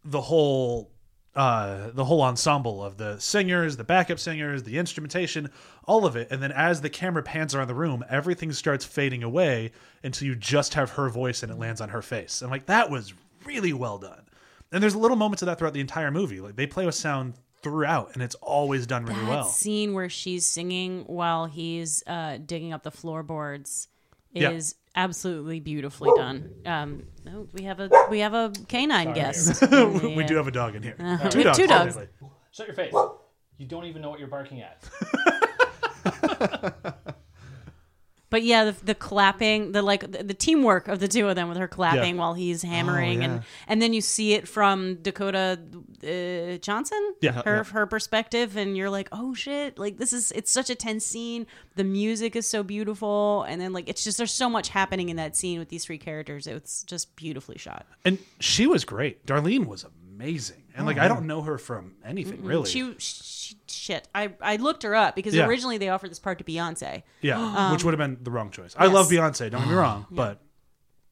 [0.05, 0.91] the whole
[1.35, 5.49] uh the whole ensemble of the singers, the backup singers, the instrumentation,
[5.85, 6.27] all of it.
[6.31, 9.71] And then as the camera pans around the room, everything starts fading away
[10.03, 12.41] until you just have her voice and it lands on her face.
[12.41, 13.13] And like that was
[13.45, 14.21] really well done.
[14.71, 16.39] And there's little moments of that throughout the entire movie.
[16.39, 19.43] Like they play with sound throughout and it's always done really That well.
[19.45, 23.87] scene where she's singing while he's uh, digging up the floorboards
[24.35, 26.51] is absolutely beautifully done.
[26.65, 29.61] Um, oh, we have a we have a canine guest.
[29.71, 30.95] we do have a dog in here.
[30.97, 31.95] we have two dogs.
[31.95, 32.07] technically.
[32.51, 32.93] Shut your face.
[33.57, 34.89] You don't even know what you're barking at.
[38.33, 41.49] But yeah, the, the clapping, the like the, the teamwork of the two of them
[41.49, 42.19] with her clapping Yeah.
[42.19, 43.25] while he's hammering, yeah.
[43.27, 45.59] and and then you see it from Dakota
[46.03, 47.43] uh, Johnson, Yeah.
[47.43, 47.63] her Yeah.
[47.65, 51.45] her perspective, and you're like, oh shit, like this is it's such a tense scene.
[51.75, 55.17] The music is so beautiful, and then like it's just there's so much happening in
[55.17, 56.47] that scene with these three characters.
[56.47, 57.85] It's just beautifully shot.
[58.03, 59.27] And she was great.
[59.27, 60.62] Darlene was amazing.
[60.75, 62.69] And like I don't know her from anything really.
[62.69, 64.07] She, she shit.
[64.15, 65.45] I I looked her up because Yeah.
[65.47, 67.03] originally they offered this part to Beyonce.
[67.21, 68.75] yeah, which would have been the wrong choice.
[68.77, 70.41] I love Beyonce, don't get me wrong, but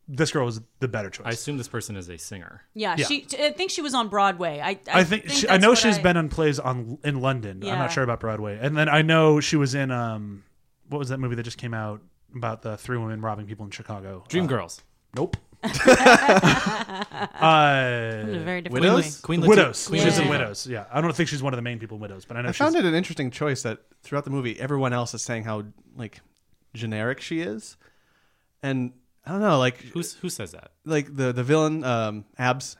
[0.07, 1.25] this girl was the better choice.
[1.27, 2.63] I assume this person is a singer.
[2.73, 3.05] Yeah, Yeah.
[3.05, 3.27] she.
[3.39, 4.59] I think she was on Broadway.
[4.59, 7.21] I I think, she, I that's know what she's I- been on plays on in
[7.21, 7.59] London.
[7.61, 7.75] I'm Yeah.
[7.77, 8.57] not sure about Broadway.
[8.61, 10.43] And then I know she was in um
[10.89, 12.01] what was that movie that just came out
[12.35, 14.23] about the three women robbing people in Chicago?
[14.27, 14.79] Dreamgirls.
[14.79, 14.83] Uh,
[15.17, 15.37] nope.
[15.63, 15.67] A
[17.41, 19.05] uh, very different Widows?
[19.05, 19.09] movie.
[19.21, 19.87] Queen Latifah- Widows.
[19.87, 20.29] Queen She's in Latifah.
[20.29, 20.67] Widows.
[20.67, 22.49] Yeah, I don't think she's one of the main people in Widows, but I know
[22.49, 22.57] I she's.
[22.57, 25.63] found it an interesting choice that throughout the movie, everyone else is saying how
[25.95, 26.19] like
[26.73, 27.77] generic she is,
[28.63, 28.93] and
[29.25, 30.71] I don't know, like Who's who says that?
[30.85, 32.77] like the the villain, um, Abs.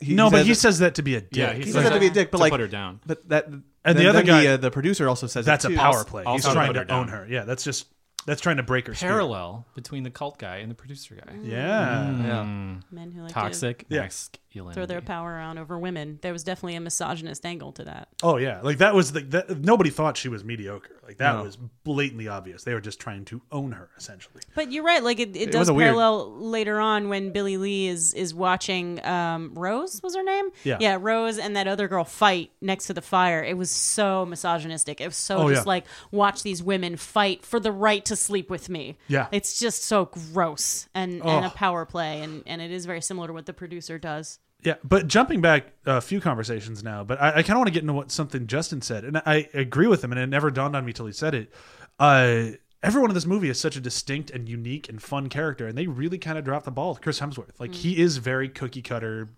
[0.00, 1.30] He, no, but says he that- says that to be a dick.
[1.32, 2.68] Yeah, he he says says that to be a dick, but to like put her
[2.68, 3.00] down.
[3.04, 5.44] But that And and the the other other guy- the, uh, the producer also says
[5.44, 5.76] that's it a too.
[5.76, 6.22] power play.
[6.22, 7.26] also He's to trying put to her own her.
[7.28, 7.86] Yeah, that's just
[8.26, 9.12] that's trying to break her spirit.
[9.12, 11.34] Parallel between the cult guy and the producer guy.
[11.42, 12.06] Yeah.
[12.10, 12.26] Mm.
[12.26, 12.44] Yeah.
[12.90, 14.02] Men who like Toxic Yeah.
[14.02, 14.40] masculinity.
[14.52, 16.18] To throw their power around over women.
[16.22, 18.08] There was definitely a misogynist angle to that.
[18.22, 20.96] Oh yeah, like that was the that, nobody thought she was mediocre.
[21.06, 21.42] Like that No.
[21.44, 22.64] was blatantly obvious.
[22.64, 24.42] They were just trying to own her essentially.
[24.54, 25.02] But you're right.
[25.02, 28.34] Like it, it, does was a weird- parallel later on when Billy Lee is is
[28.34, 30.50] watching um, Rose was her name.
[30.64, 30.76] Yeah.
[30.80, 33.42] yeah, Rose and that other girl fight next to the fire.
[33.42, 35.00] It was so misogynistic.
[35.00, 35.68] It was so Oh, just yeah.
[35.68, 38.96] like watch these women fight for the right to sleep with me.
[39.08, 39.28] Yeah.
[39.32, 41.52] it's just so gross and and a Oh.
[41.54, 44.38] power play, and and it is very similar to what the producer does.
[44.64, 47.72] Yeah, but jumping back a few conversations now, but I, I kind of want to
[47.72, 50.74] get into what something Justin said, and I agree with him, and it never dawned
[50.74, 51.52] on me till he said it.
[51.98, 52.50] Uh,
[52.82, 55.86] everyone in this movie is such a distinct and unique and fun character, and they
[55.86, 56.90] really kind of dropped the ball.
[56.90, 59.30] with Chris Hemsworth, like he is very cookie cutter,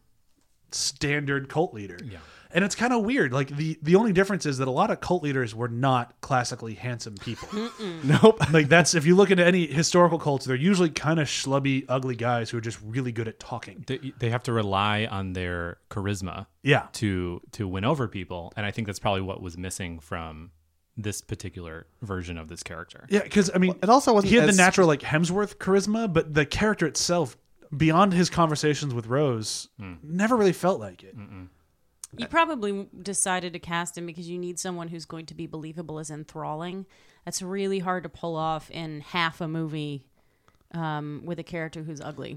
[0.70, 1.98] standard cult leader.
[2.02, 2.18] Yeah.
[2.52, 3.32] And it's kind of weird.
[3.32, 6.74] Like the the only difference is that a lot of cult leaders were not classically
[6.74, 7.48] handsome people.
[8.02, 8.40] Nope.
[8.52, 12.16] like that's if you look into any historical cults, they're usually kind of schlubby, ugly
[12.16, 13.84] guys who are just really good at talking.
[13.86, 16.86] They, they have to rely on their charisma Yeah.
[16.94, 20.50] to to win over people, and I think that's probably what was missing from
[20.96, 23.06] this particular version of this character.
[23.08, 26.12] Yeah, because I mean, it also wasn't he had as- the natural like Hemsworth charisma,
[26.12, 27.38] but the character itself,
[27.74, 29.94] beyond his conversations with Rose, hmm.
[30.02, 31.14] never really felt like it.
[32.16, 35.98] You probably decided to cast him because you need someone who's going to be believable
[35.98, 36.86] as enthralling.
[37.24, 40.06] That's really hard to pull off in half a movie
[40.72, 42.30] um, with a character who's ugly.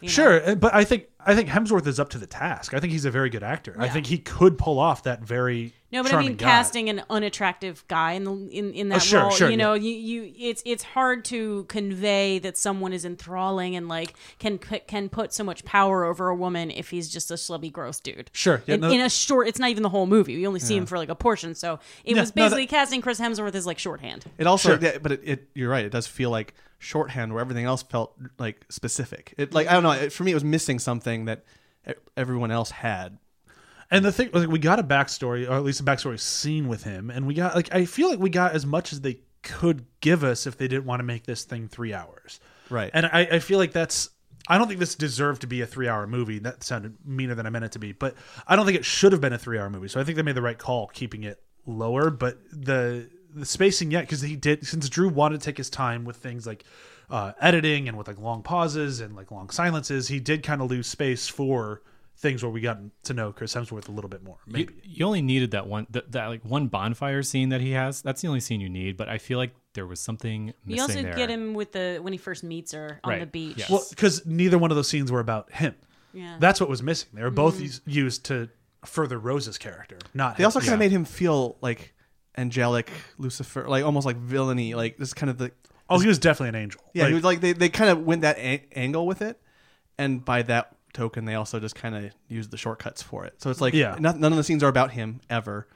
[0.00, 0.08] you know?
[0.08, 2.74] Sure, uh, but I think I think Hemsworth is up to the task.
[2.74, 3.74] I think he's a very good actor.
[3.78, 6.44] I think he could pull off that very No, but I mean, guy.
[6.46, 9.56] casting an unattractive guy in the in, in oh, that Oh, sure, role, sure, you
[9.56, 9.82] know, yeah.
[9.90, 14.86] you, you it's it's hard to convey that someone is enthralling and like can put-
[14.86, 18.30] can put so much power over a woman if he's just a schlubby, gross dude.
[18.32, 20.36] Sure, yeah, in, no- in a short, it's not even the whole movie.
[20.36, 22.66] We only see him for like a portion, so it Yeah, was no, that- basically
[22.66, 24.24] casting Chris Hemsworth as like shorthand.
[24.38, 24.78] It also, Sure.
[24.80, 25.84] yeah, but it, it, you're right.
[25.84, 29.34] It does feel like shorthand, where everything else felt like specific.
[29.38, 29.92] It like I don't know.
[29.92, 31.44] It, for me, it was missing something that
[31.88, 33.18] e- everyone else had.
[33.90, 36.84] And the thing, like, we got a backstory, or at least a backstory scene with
[36.84, 39.84] him, and we got like I feel like we got as much as they could
[40.00, 42.40] give us if they didn't want to make this thing three hours.
[42.70, 42.90] Right.
[42.94, 44.10] And I, I feel like that's.
[44.48, 46.40] I don't think this deserved to be a three-hour movie.
[46.40, 49.12] That sounded meaner than I meant it to be, but I don't think it should
[49.12, 49.88] have been a three-hour movie.
[49.88, 52.10] So I think they made the right call keeping it lower.
[52.10, 56.04] But the the spacing, yet because he did since Drew wanted to take his time
[56.04, 56.64] with things like
[57.12, 60.70] uh, editing and with like long pauses and like long silences, he did kind of
[60.70, 61.82] lose space for
[62.16, 64.38] things where we got to know Chris Hemsworth a little bit more.
[64.46, 64.74] You, Maybe.
[64.82, 68.00] you only needed that one that, that like one bonfire scene that he has.
[68.02, 68.96] That's the only scene you need.
[68.96, 71.14] But I feel like there was something missing You also there.
[71.14, 73.56] get him with the when he first meets her on Right, the beach.
[73.58, 73.70] yes.
[73.70, 75.74] Well, because neither one of those scenes were about him.
[76.14, 76.36] Yeah.
[76.38, 77.08] That's what was missing.
[77.14, 78.48] They were both us- used to
[78.84, 80.36] further Rose's character, not.
[80.36, 80.74] They also kind yeah.
[80.74, 81.94] of made him feel like
[82.36, 84.74] angelic Lucifer, like almost like villainy.
[84.74, 85.52] Like this kind of the
[85.90, 86.80] Oh, he was definitely an angel.
[86.94, 87.02] yeah.
[87.04, 89.40] Like, he was like they they kind of went that a- angle with it,
[89.98, 93.40] and by that token, they also just kind of used the shortcuts for it.
[93.42, 93.96] So it's like Yeah.
[93.98, 95.66] not, none of the scenes are about him ever,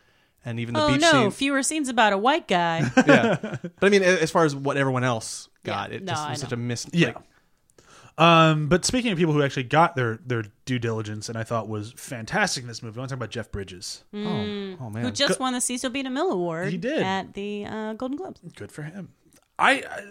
[0.45, 1.31] and even the oh beach no, scene.
[1.31, 2.81] fewer scenes about a white guy.
[3.07, 6.23] yeah, but I mean, as far as what everyone else got, Yeah, it no, just
[6.27, 6.87] I was such a miss.
[6.93, 7.09] Yeah.
[7.09, 7.17] like,
[8.19, 11.69] Um, but speaking of people who actually got their their due diligence, and I thought
[11.69, 14.05] was fantastic in this movie, I want to talk about Jeff Bridges.
[14.15, 16.03] oh, oh man, who just won the Cecil B.
[16.03, 17.03] DeMille Award He did.
[17.03, 18.41] at the uh, Golden Globes.
[18.55, 19.11] Good for him.
[19.59, 20.03] I, I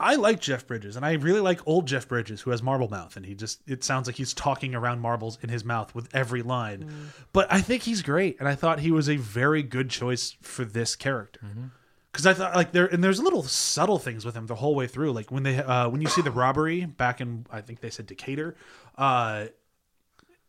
[0.00, 3.16] I like Jeff Bridges, and I really like old Jeff Bridges, who has marble mouth,
[3.16, 6.42] and he just it sounds like he's talking around marbles in his mouth with every
[6.42, 7.12] line.
[7.32, 10.64] But I think he's great, and I thought he was a very good choice for
[10.64, 11.40] this character.
[12.10, 14.86] Because I thought like there and there's little subtle things with him the whole way
[14.88, 15.12] through.
[15.12, 18.06] Like when they uh, when you see the robbery back in I think they said
[18.06, 18.56] Decatur,
[18.98, 19.46] uh,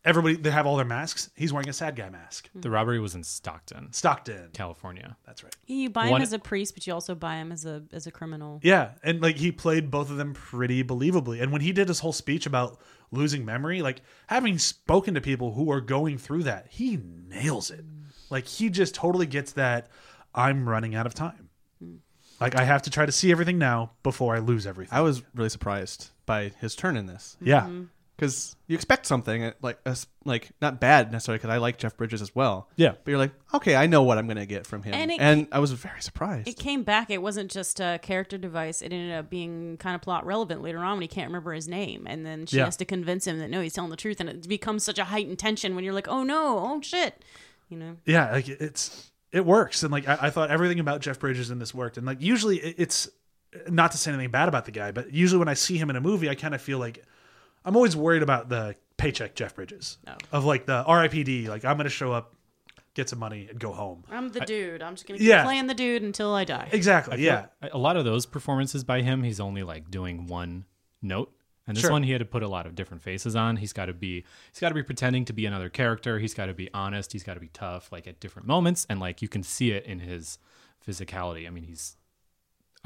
[0.06, 1.28] everybody they have all their masks.
[1.36, 2.48] He's wearing a sad guy mask.
[2.54, 4.50] the robbery was in Stockton, Stockton.
[4.54, 5.16] California.
[5.26, 5.54] That's right.
[5.66, 8.06] You buy One- him as a priest, but you also buy him as a as
[8.06, 8.60] a criminal.
[8.62, 11.42] Yeah, and like he played both of them pretty believably.
[11.42, 12.78] And when he did his whole speech about
[13.10, 17.84] losing memory, like having spoken to people who are going through that, he nails it.
[18.30, 19.88] Like he just totally gets that
[20.34, 21.50] I'm running out of time.
[22.40, 24.94] Like I have to try to see everything now before I lose everything.
[24.94, 27.62] I was really surprised by his turn in this yeah.
[27.62, 27.84] Mm-hmm.
[28.16, 31.76] Because you expect something uh, like a s like not bad necessarily because I like
[31.78, 32.68] Jeff Bridges as well.
[32.76, 32.92] Yeah.
[33.04, 35.48] but you're like, okay, I know what I'm gonna get from him, And and, it-
[35.52, 36.48] I was very surprised.
[36.48, 37.10] It came back.
[37.10, 38.80] It wasn't just a character device.
[38.82, 41.68] It ended up being kind of plot relevant later on when he can't remember his
[41.68, 42.64] name, and then she Yeah.
[42.64, 45.04] has to convince him that no, he's telling the truth, and it becomes such a
[45.04, 47.22] heightened tension when you're like, oh no, oh shit,
[47.68, 47.96] you know.
[48.06, 51.58] yeah like it's it works and like I, I thought everything about jeff bridges in
[51.58, 53.08] this worked and like usually it's
[53.68, 55.96] not to say anything bad about the guy but usually when i see him in
[55.96, 57.04] a movie i kind of feel like
[57.66, 60.14] i'm always worried about the paycheck jeff bridges Oh.
[60.32, 62.32] of like the ripd like i'm gonna show up
[62.94, 64.82] get some money and go home I'm the dude.
[64.82, 65.44] I'm just gonna keep Yeah.
[65.44, 66.70] playing the dude until I die.
[66.72, 70.64] exactly yeah A lot of those performances by him, he's only like doing one
[71.02, 71.30] note.
[71.66, 71.90] And this Sure.
[71.90, 73.56] one he had to put a lot of different faces on.
[73.56, 76.18] He's got to be he's got to be pretending to be another character.
[76.20, 77.12] He's got to be honest.
[77.12, 79.84] He's got to be tough like at different moments and like you can see it
[79.84, 80.38] in his
[80.86, 81.46] physicality.
[81.46, 81.96] I mean, he's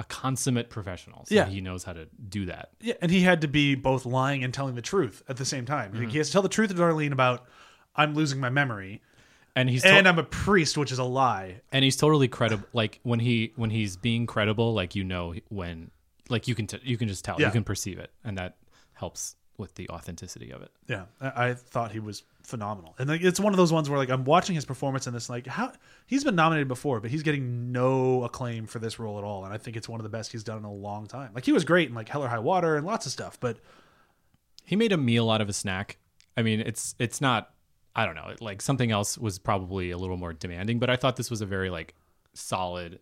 [0.00, 1.26] a consummate professional.
[1.26, 1.44] So Yeah.
[1.46, 2.70] he knows how to do that.
[2.80, 5.66] yeah and he had to be both lying and telling the truth at the same
[5.66, 6.10] time Like, mm-hmm.
[6.10, 7.46] he has to tell the truth to darlene about
[7.94, 9.02] i'm losing my memory
[9.54, 12.66] And he's to- and i'm a priest which is a lie and he's totally credible
[12.72, 15.90] like when he when he's being credible like you know when
[16.30, 17.46] like you can t- you can just tell Yeah.
[17.48, 18.56] you can perceive it and that
[18.94, 20.73] helps with the authenticity of it.
[20.88, 23.99] Yeah, I, I thought he was phenomenal, and like it's one of those ones where
[23.99, 25.73] like I'm watching his performance in this, like how
[26.07, 29.55] he's been nominated before, but he's getting no acclaim for this role at all, and
[29.55, 31.31] I think it's one of the best he's done in a long time.
[31.35, 33.59] Like he was great in like Hell or High Water and lots of stuff, but
[34.64, 35.99] he made a meal out of a snack.
[36.37, 37.51] I mean it's it's not
[37.96, 41.16] i don't know like something else was probably a little more demanding but i thought
[41.16, 41.92] this was a very like
[42.35, 43.01] solid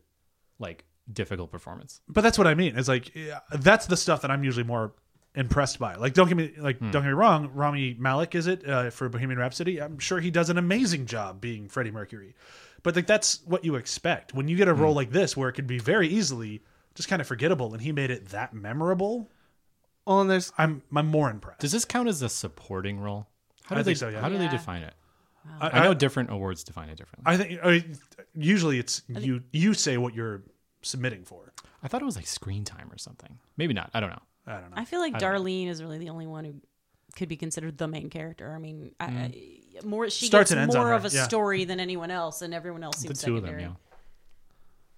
[0.59, 2.01] like difficult performance.
[2.09, 2.77] But that's what I mean.
[2.79, 4.93] It's like yeah, that's the stuff that I'm usually more
[5.35, 5.95] impressed by.
[5.97, 9.09] Like don't get me like don't get me wrong, Rami Malek is it uh, for
[9.09, 9.81] Bohemian Rhapsody?
[9.81, 12.35] I'm sure he does an amazing job being Freddie Mercury,
[12.83, 15.53] but like that's what you expect when you get a role like this where it
[15.53, 16.63] could be very easily
[16.95, 19.31] just kind of forgettable, and he made it that memorable.
[20.07, 21.61] well, and there's I'm I'm more impressed.
[21.61, 23.29] does this count as a supporting role
[23.65, 24.21] how do I they think so, yeah.
[24.21, 24.95] how do they define it
[25.61, 27.85] I, i know I, different awards define it differently I think I,
[28.35, 30.43] usually it's you you say what you're
[30.83, 31.53] submitting for.
[31.83, 34.61] i thought it was like screen time or something maybe not i don't know I
[34.61, 34.77] don't know.
[34.77, 36.55] I feel like Darlene is really the only one who
[37.17, 38.53] could be considered the main character.
[38.55, 39.35] I mean, I, I,
[39.85, 41.25] more she Starts gets and more of a yeah.
[41.25, 43.65] story than anyone else, and everyone else The seems two of secondary.
[43.65, 43.77] them,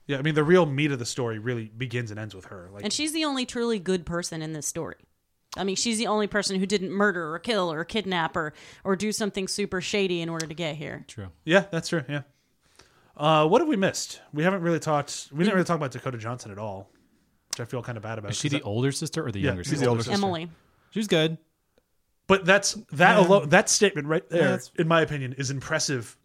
[0.07, 0.15] yeah.
[0.15, 2.69] Yeah, I mean the real meat of the story really begins and ends with her.
[2.73, 4.97] Like And she's the only truly good person in this story.
[5.57, 8.97] I mean, she's the only person who didn't murder or kill or kidnap or or
[8.97, 11.05] do something super shady in order to get here.
[11.07, 11.29] True.
[11.45, 12.03] Yeah, that's true.
[12.09, 12.23] Yeah.
[13.17, 14.21] Uh, what have we missed?
[14.33, 15.29] We haven't really talked.
[15.31, 16.90] We didn't really talk about Dakota Johnson at all,
[17.61, 18.31] which I feel kind of bad about.
[18.33, 19.85] Is she the older sister or the Yeah, younger she's sister?
[19.85, 20.15] the older sister.
[20.15, 20.51] Emily.
[20.91, 21.39] She's good.
[22.27, 23.49] But that's that alone.
[23.49, 26.17] That statement right there, that's- in my opinion, is impressive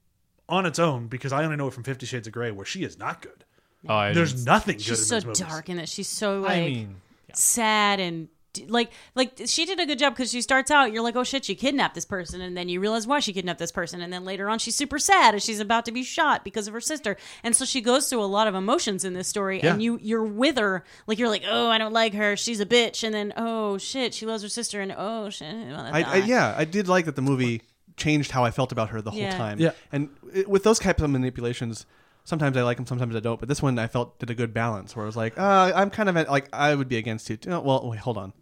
[0.47, 2.83] on its own because I only know it from Fifty Shades of Grey, where she
[2.83, 3.43] is not good.
[3.87, 5.89] Oh, I There's didn't- nothing good She's in so those dark in that.
[5.89, 6.95] She's so like I mean,
[7.33, 8.31] sad and d-
[8.67, 11.45] like like she did a good job because she starts out you're like oh shit
[11.45, 14.25] she kidnapped this person and then you realize why she kidnapped this person and then
[14.25, 17.17] later on she's super sad as she's about to be shot because of her sister
[17.43, 20.23] and so she goes through a lot of emotions in this story and you you're
[20.23, 23.33] with her like you're like oh I don't like her she's a bitch and then
[23.37, 26.87] oh shit she loves her sister and oh shit I I, I yeah, I did
[26.87, 27.61] like that the movie
[27.97, 29.37] changed how I felt about her the whole Yeah.
[29.37, 29.59] time.
[29.59, 29.71] Yeah.
[29.91, 31.85] and it, with those types of manipulations,
[32.25, 33.39] sometimes I like them, sometimes I don't.
[33.39, 35.89] But this one I felt did a good balance, where I was like, uh, I'm
[35.89, 37.47] kind of at, like I would be against it.
[37.47, 38.33] Oh, well, wait, hold on,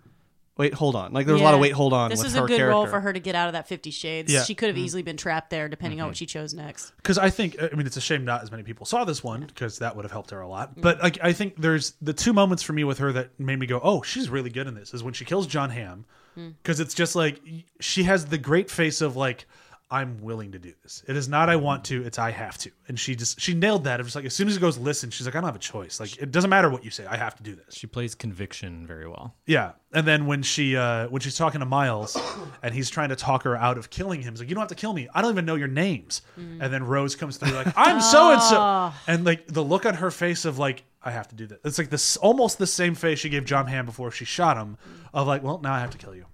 [0.57, 1.13] wait, hold on.
[1.13, 1.63] Like there was a lot of Yeah.
[1.63, 2.09] wait, hold on.
[2.09, 2.69] This with is her a good character.
[2.69, 4.31] role for her to get out of that Fifty Shades.
[4.31, 4.43] Yeah.
[4.43, 4.85] She could have mm-hmm.
[4.85, 6.19] easily been trapped there, depending on what mm-hmm.
[6.19, 6.91] she chose next.
[6.97, 9.45] because I think I mean it's a shame not as many people saw this one
[9.45, 10.79] because that would have helped her a lot.
[10.79, 11.03] But mm-hmm.
[11.03, 13.79] like I think there's the two moments for me with her that made me go,
[13.83, 16.05] oh, she's really good in this is when she kills Jon Hamm
[16.37, 16.53] mm.
[16.61, 17.41] because it's just like
[17.79, 19.45] she has the great face of like
[19.93, 21.03] I'm willing to do this.
[21.07, 22.71] It is not I want to, it's I have to.
[22.87, 23.99] And she just she nailed that.
[23.99, 25.59] It was like as soon as it goes listen, she's like I don't have a
[25.59, 25.99] choice.
[25.99, 27.75] Like it doesn't matter what you say, I have to do this.
[27.75, 29.35] she plays conviction very well.
[29.45, 32.17] Yeah, and then when she uh, when she's talking to Miles,
[32.63, 34.69] and he's trying to talk her out of killing him, he's like, "You don't have
[34.69, 35.07] to kill me.
[35.13, 38.41] I don't even know your names." And then Rose comes through like, "I'm so and
[38.41, 41.59] so," and like the look on her face of like, "I have to do this."
[41.63, 44.77] It's like this almost the same face she gave Jon Hamm before she shot him,
[45.13, 46.25] of like, "Well, now I have to kill you."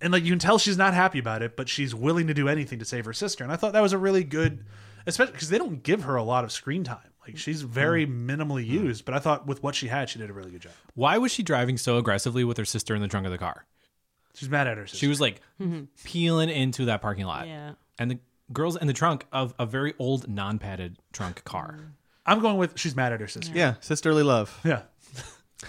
[0.00, 2.48] And like you can tell she's not happy about it, but she's willing to do
[2.48, 3.42] anything to save her sister.
[3.44, 4.64] And I thought that was a really good,
[5.06, 7.12] especially because they don't give her a lot of screen time.
[7.26, 8.26] Like she's very mm.
[8.26, 8.68] minimally mm.
[8.68, 10.72] used, but I thought with what she had, she did a really good job.
[10.94, 13.66] Why was she driving so aggressively with her sister in the trunk of the car?
[14.34, 14.98] She's mad at her sister.
[14.98, 15.84] She was like mm-hmm.
[16.04, 17.48] peeling into that parking lot.
[17.48, 17.72] Yeah.
[17.98, 18.18] And the
[18.52, 21.78] girls in the trunk of a very old non-padded trunk car.
[21.80, 21.86] Mm.
[22.26, 23.52] I'm going with she's mad at her sister.
[23.54, 24.60] Yeah, sisterly love.
[24.64, 24.82] Yeah.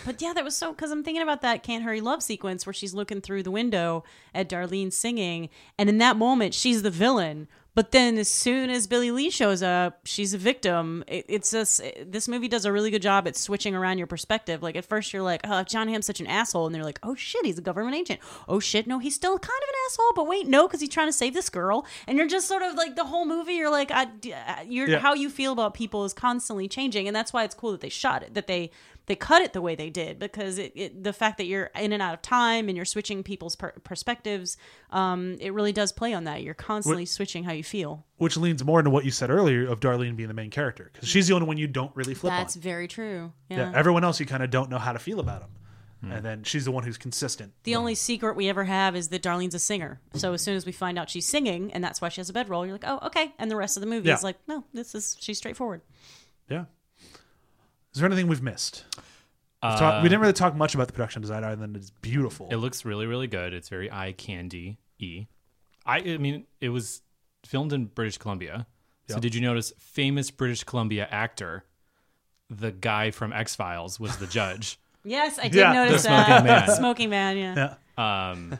[0.06, 2.74] But yeah, that was so because I'm thinking about that "Can't Hurry Love" sequence where
[2.74, 4.04] she's looking through the window
[4.36, 7.48] at Darlene singing, and in that moment she's the villain.
[7.74, 11.04] But then as soon as Billy Lee shows up, she's a victim.
[11.08, 14.64] It, it's just this movie does a really good job at switching around your perspective.
[14.64, 17.16] Like at first you're like, "Oh, Jon Hamm's such an asshole," and they're like, "Oh
[17.16, 18.20] shit, he's a government agent."
[18.50, 20.14] Oh shit, no, he's still kind of an asshole.
[20.16, 21.86] But wait, no, because he's trying to save this girl.
[22.08, 23.54] And you're just sort of like the whole movie.
[23.54, 25.00] You're like, I, uh, you're Yeah.
[25.00, 27.90] how you feel about people is constantly changing, and that's why it's cool that they
[27.90, 28.34] shot it.
[28.34, 28.72] That they
[29.08, 31.92] they cut it the way they did because it, it the fact that you're in
[31.94, 34.58] and out of time and you're switching people's per- perspectives
[34.92, 38.64] um, it really does play on that you're constantly switching how you feel Which leans
[38.64, 41.34] more into what you said earlier of Darlene being the main character because she's the
[41.34, 42.62] only one you don't really flip that's on.
[42.62, 43.72] very true yeah, Yeah.
[43.76, 45.50] Everyone else you kind of don't know how to feel about them,
[46.02, 46.12] Hmm.
[46.12, 47.54] and then she's the one who's consistent.
[47.64, 50.00] the only secret we ever have is that Darlene's a singer.
[50.14, 52.34] So as soon as we find out she's singing and that's why she has a
[52.34, 53.34] bedroll, you're like, oh, okay.
[53.40, 54.14] And the rest of the movie Yeah.
[54.16, 55.82] is like, no, this is she's straightforward.
[56.52, 56.66] Yeah.
[57.98, 58.86] Is there anything we've missed?
[59.64, 62.48] We've talked- we didn't really talk much about the production design other than it's beautiful.
[62.52, 63.56] It looks really, really good.
[63.56, 65.26] It's very eye candy y.
[65.84, 67.02] I, I mean, it was
[67.44, 68.68] filmed in British Columbia.
[69.08, 69.22] So Yep.
[69.24, 71.64] did you notice famous British Columbia actor,
[72.52, 74.78] the guy from X Files, was the judge?
[75.04, 75.72] Yes, I did Yeah.
[75.74, 76.26] notice The that.
[76.28, 76.70] smoking man.
[76.76, 77.76] Smoking man, yeah.
[77.98, 78.30] yeah.
[78.32, 78.60] Um,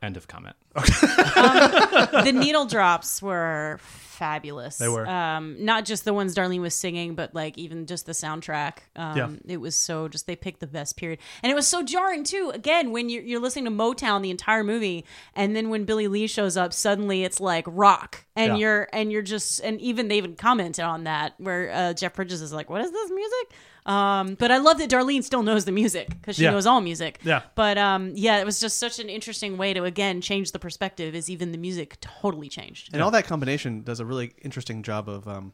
[0.00, 0.54] end of comment.
[0.74, 4.78] The needle drops were fabulous.
[4.78, 5.06] They were.
[5.08, 8.78] Um, not just the ones Darlene was singing, but like even just the soundtrack.
[8.96, 9.54] Um, Yeah.
[9.54, 12.50] It was so just they picked the best period, and it was so jarring too.
[12.54, 16.26] Again, when you're you're listening to Motown the entire movie, and then when Billy Lee
[16.26, 18.58] shows up, suddenly it's like rock, and Yeah.
[18.58, 22.40] you're and you're just and even they even commented on that where uh, Jeff Bridges
[22.40, 23.48] is like, "What is this music?"
[23.86, 26.52] Um, but I love that Darlene still knows the music because she Yeah.
[26.52, 27.18] knows all music.
[27.22, 27.42] Yeah.
[27.54, 31.14] But um, yeah, it was just such an interesting way to again change the perspective.
[31.14, 32.90] Is even the music totally changed.
[32.92, 35.52] And all that combination does a really interesting job of um,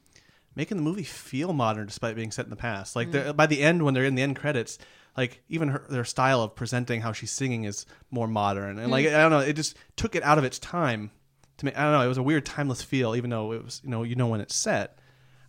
[0.55, 2.95] making the movie feel modern despite being set in the past.
[2.97, 4.79] Like they're- by the end, when they're in the end credits,
[5.17, 8.79] like even her, their style of presenting how she's singing is more modern.
[8.79, 11.11] And like I don't know, it just took it out of its time.
[11.59, 13.81] To me, I don't know, it was a weird timeless feel, even though it was
[13.85, 14.99] you know you know when it's set.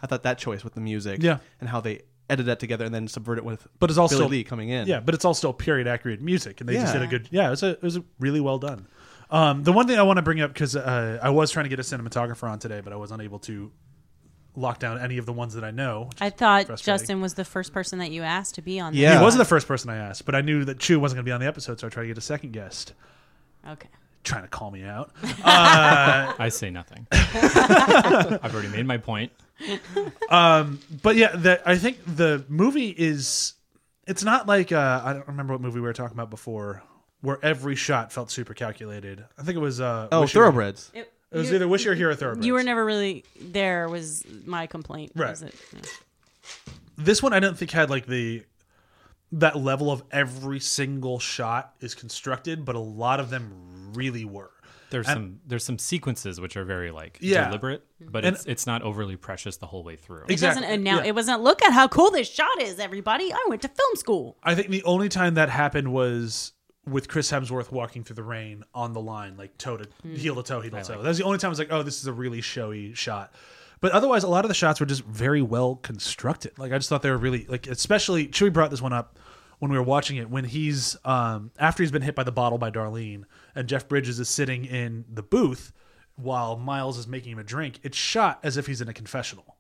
[0.02, 1.38] I thought that choice with the music, Yeah.
[1.60, 4.38] and how they edited that together and then subvert it with But it's also- Billy
[4.40, 4.88] Lee coming in.
[4.88, 7.28] Yeah, but it's all still period accurate music, and they just did a good.
[7.32, 8.88] Yeah, it was a, it was really well done.
[9.32, 11.70] Um, the one thing I want to bring up because uh, I was trying to
[11.70, 13.72] get a cinematographer on today, but I was unable to
[14.56, 16.10] lock down any of the ones that I know.
[16.20, 16.78] I thought.
[16.78, 18.94] Justin was the first person that you asked to be on.
[18.94, 19.18] Yeah.
[19.18, 21.30] He wasn't the first person I asked, but I knew that Chu wasn't going to
[21.30, 22.94] be on the episode, so I tried to get a second guest.
[23.68, 23.88] Okay.
[24.24, 25.12] trying to call me out.
[25.44, 27.08] Uh, I say nothing.
[27.12, 29.32] I've already made my point.
[30.30, 33.54] but yeah, the, I think the movie is.
[34.08, 36.84] It's not like uh, I don't remember what movie we were talking about before,
[37.22, 39.24] where every shot felt super calculated.
[39.38, 39.80] I think it was.
[39.82, 40.92] Uh, Oh, Wish thoroughbreds.
[40.94, 42.46] It, It was you- either Wish You Were Here or Thoroughbreds.
[42.46, 43.88] You were never really there.
[43.88, 45.12] Was my complaint?
[45.16, 45.30] Right.
[45.30, 45.82] Was it- yeah.
[46.98, 48.44] this one I don't think had like the
[49.34, 54.52] that level of every single shot is constructed, but a lot of them really were.
[54.90, 57.46] There's And- some there's some sequences which are very like Yeah.
[57.46, 60.24] deliberate, but And- it's it's not overly precious the whole way through.
[60.26, 61.04] It Exactly, doesn't announce.
[61.04, 61.10] yeah.
[61.10, 61.42] It wasn't.
[61.42, 63.32] Look at how cool this shot is, everybody.
[63.32, 64.38] I went to film school.
[64.44, 66.52] I think the only time that happened was
[66.90, 70.44] with Chris Hemsworth walking through the rain on the line, like toe to heel to
[70.44, 71.02] toe, heel to toe.
[71.04, 73.34] That's the only time I was like, oh, this is a really showy shot.
[73.82, 76.58] But otherwise, a lot of the shots were just very well constructed.
[76.58, 79.18] Like I just thought they were really like, especially Chewie brought this one up
[79.60, 82.58] when we were watching it when he's um after he's been hit by the bottle
[82.58, 83.24] by Darlene
[83.56, 85.72] and Jeff Bridges is sitting in the booth
[86.16, 87.80] while Miles is making him a drink.
[87.84, 89.58] It's shot as if he's in a confessional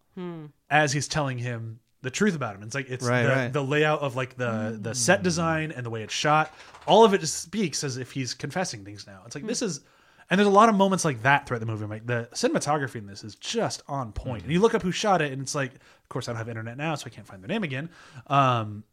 [0.69, 2.63] as he's telling him the truth about him.
[2.63, 3.53] It's like it's Right, the, right.
[3.53, 6.53] the layout of like the the set design and the way it's shot.
[6.87, 9.21] All of it just speaks as if he's confessing things now.
[9.25, 9.81] It's like this is,
[10.29, 11.85] and there's a lot of moments like that throughout the movie.
[11.85, 14.43] Like the cinematography in this is just on point.
[14.43, 16.49] And you look up who shot it, and it's like, of course, I don't have
[16.49, 17.89] internet now, so I can't find their name again.
[18.27, 18.83] Um,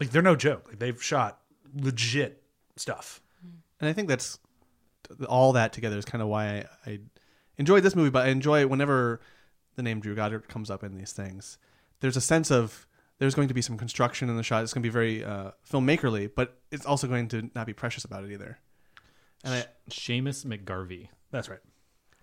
[0.00, 0.66] like they're no joke.
[0.68, 1.40] Like they've shot
[1.74, 2.42] legit
[2.76, 3.20] stuff.
[3.80, 4.38] And I think that's
[5.28, 6.98] all that together is kind of why I, I
[7.58, 8.10] enjoyed this movie.
[8.10, 9.20] But I enjoy whenever
[9.74, 11.58] the name Drew Goddard comes up in these things.
[12.00, 12.86] There's a sense of
[13.18, 14.62] there's going to be some construction in the shot.
[14.62, 18.04] It's going to be very uh, filmmakerly, but it's also going to not be precious
[18.04, 18.58] about it either.
[19.44, 21.08] And I, Seamus McGarvey.
[21.30, 21.60] That's right.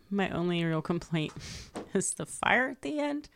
[0.10, 1.34] My only real complaint
[1.94, 3.30] is the fire at the end.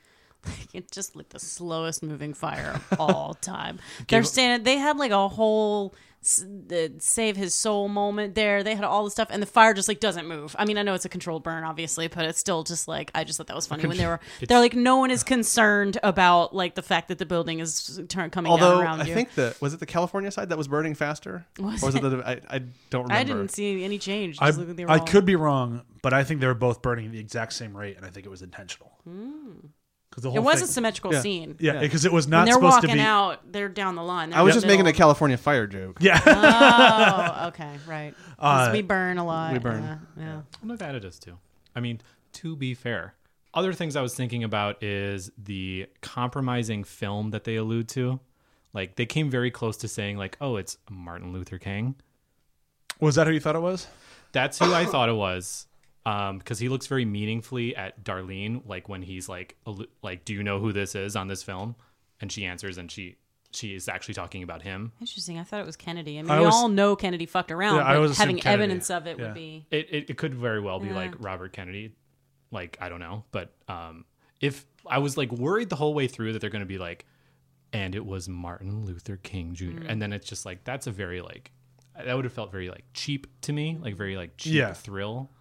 [0.46, 3.80] Like it's just like the slowest moving fire of all time.
[4.08, 4.64] They're standing.
[4.64, 8.64] They had like a whole s- the save his soul moment there.
[8.64, 10.56] They had all the stuff, and the fire just like doesn't move.
[10.60, 13.24] I mean, I know it's a controlled burn, obviously, but it's still just like I
[13.24, 14.20] just thought that was funny when they were.
[14.48, 18.30] They're like, no one is concerned about like the fact that the building is turn
[18.30, 19.14] coming although down around I you.
[19.14, 22.04] think the was it the California side that was burning faster, Was or was it,
[22.04, 22.10] it?
[22.10, 22.60] the I, I
[22.90, 23.14] don't remember.
[23.14, 24.38] I didn't see any change.
[24.42, 27.06] I, Just look at I could be wrong, but I think they were both burning
[27.06, 28.92] at the exact same rate, and I think it was intentional.
[29.04, 29.52] Hmm.
[30.18, 31.22] Because the whole It was thing, a symmetrical Yeah.
[31.22, 31.56] scene.
[31.60, 31.80] yeah, Yeah.
[31.82, 33.02] because it was When not they're supposed walking to be.
[33.02, 34.34] out, they're down the line.
[34.34, 34.94] I was in the just making a.
[34.94, 36.00] California fire joke.
[36.02, 38.16] Yeah, Oh, okay, right.
[38.40, 39.54] Uh, we burn a lot.
[39.54, 39.84] we burn.
[39.84, 40.26] uh, yeah.
[40.34, 41.38] Well, Nevada does too.
[41.76, 42.02] I mean,
[42.34, 43.14] to be fair,
[43.54, 48.20] other things I was thinking about is the compromising film that they allude to.
[48.74, 51.94] Like they came very close to saying like, "Oh, it's Martin Luther King."
[53.00, 53.86] was that who you thought it was?
[54.32, 55.68] That's who I thought it was.
[56.08, 59.58] Um, because he looks very meaningfully at Darlene, like when he's like,
[60.02, 61.76] like, "Do you know who this is on this film?"
[62.22, 63.18] And she answers, and she
[63.52, 64.92] she is actually talking about him.
[65.02, 65.38] Interesting.
[65.40, 66.18] I thought it was Kennedy.
[66.20, 68.38] I mean, I we was- all know Kennedy fucked around, Yeah, I but was having
[68.38, 68.64] Kennedy.
[68.64, 69.26] evidence of it Yeah.
[69.26, 69.66] would be.
[69.72, 70.96] It, it, it could very well be Yeah.
[70.96, 71.94] like Robert Kennedy.
[72.52, 73.24] Like, I don't know.
[73.32, 74.06] But um,
[74.40, 77.06] if I was like worried the whole way through that they're going to be like,
[77.74, 79.66] and it was Martin Luther King Jr.
[79.66, 79.86] Mm.
[79.90, 81.52] And then it's just like, that's a very like,
[82.02, 84.74] that would have felt very like cheap to me, like very like cheap Yeah.
[84.74, 85.32] thrill.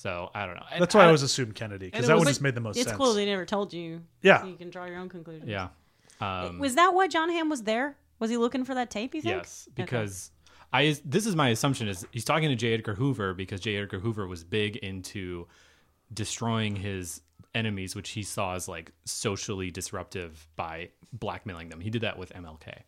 [0.00, 0.64] So I don't know.
[0.72, 2.60] And That's why I I- was assuming Kennedy because that one like- just made the
[2.62, 2.94] most It's sense.
[2.94, 4.00] It's cool they never told you.
[4.22, 4.40] Yeah.
[4.40, 5.46] So you can draw your own conclusions.
[5.46, 5.68] Yeah.
[6.22, 7.96] Um, Was that why Jon Hamm was there?
[8.18, 9.14] Was he looking for that tape?
[9.14, 9.36] You think?
[9.36, 10.30] Yes, because
[10.72, 12.72] I this is my assumption is he's talking to J.
[12.74, 13.76] Edgar Hoover because J.
[13.76, 15.46] Edgar Hoover was big into
[16.12, 17.20] destroying his
[17.54, 21.80] enemies, which he saw as like socially disruptive by blackmailing them.
[21.80, 22.84] He did that with MLK.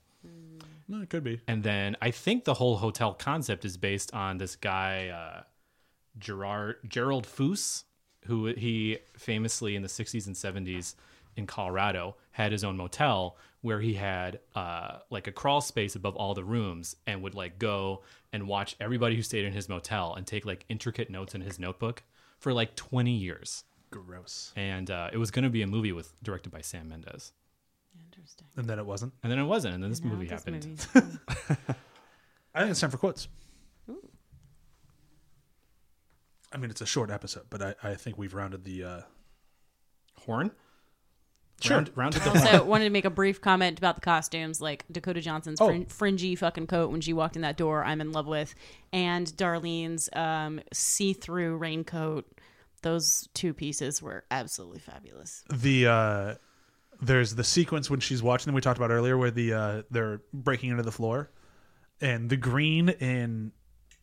[0.88, 1.40] No, it could be.
[1.46, 5.42] And then I think the whole hotel concept is based on this guy, uh,
[6.18, 7.84] Gerard Gerald Foos,
[8.26, 10.94] who he famously in the 60s and 70s
[11.36, 16.16] in Colorado had his own motel where he had uh, like a crawl space above
[16.16, 18.02] all the rooms and would like go
[18.32, 21.58] and watch everybody who stayed in his motel and take like intricate notes in his
[21.58, 22.02] notebook
[22.38, 23.64] for like 20 years.
[23.90, 24.52] Gross.
[24.56, 27.32] And uh, it was going to be a movie with directed by Sam Mendes.
[28.04, 28.46] Interesting.
[28.56, 29.12] And then it wasn't.
[29.22, 29.74] And then it wasn't.
[29.74, 30.86] And then this Now movie this happened.
[32.54, 33.28] I think it's time for quotes.
[36.52, 38.84] I mean, it's a short episode, but I, I think we've rounded the.
[38.84, 39.00] Uh,
[40.26, 40.52] Horn?
[41.60, 41.76] Sure.
[41.78, 42.42] Round, rounded the horn.
[42.46, 45.66] also wanted to make a brief comment about the costumes like dakota johnson's Oh.
[45.68, 48.52] frin- fringy fucking coat when she walked in that door i'm in love with
[48.92, 52.26] and darlene's um, see-through raincoat
[52.82, 56.34] those two pieces were absolutely fabulous the uh,
[57.00, 60.20] there's the sequence when she's watching them we talked about earlier where the uh, they're
[60.32, 61.30] breaking into the floor
[62.00, 63.52] and the green in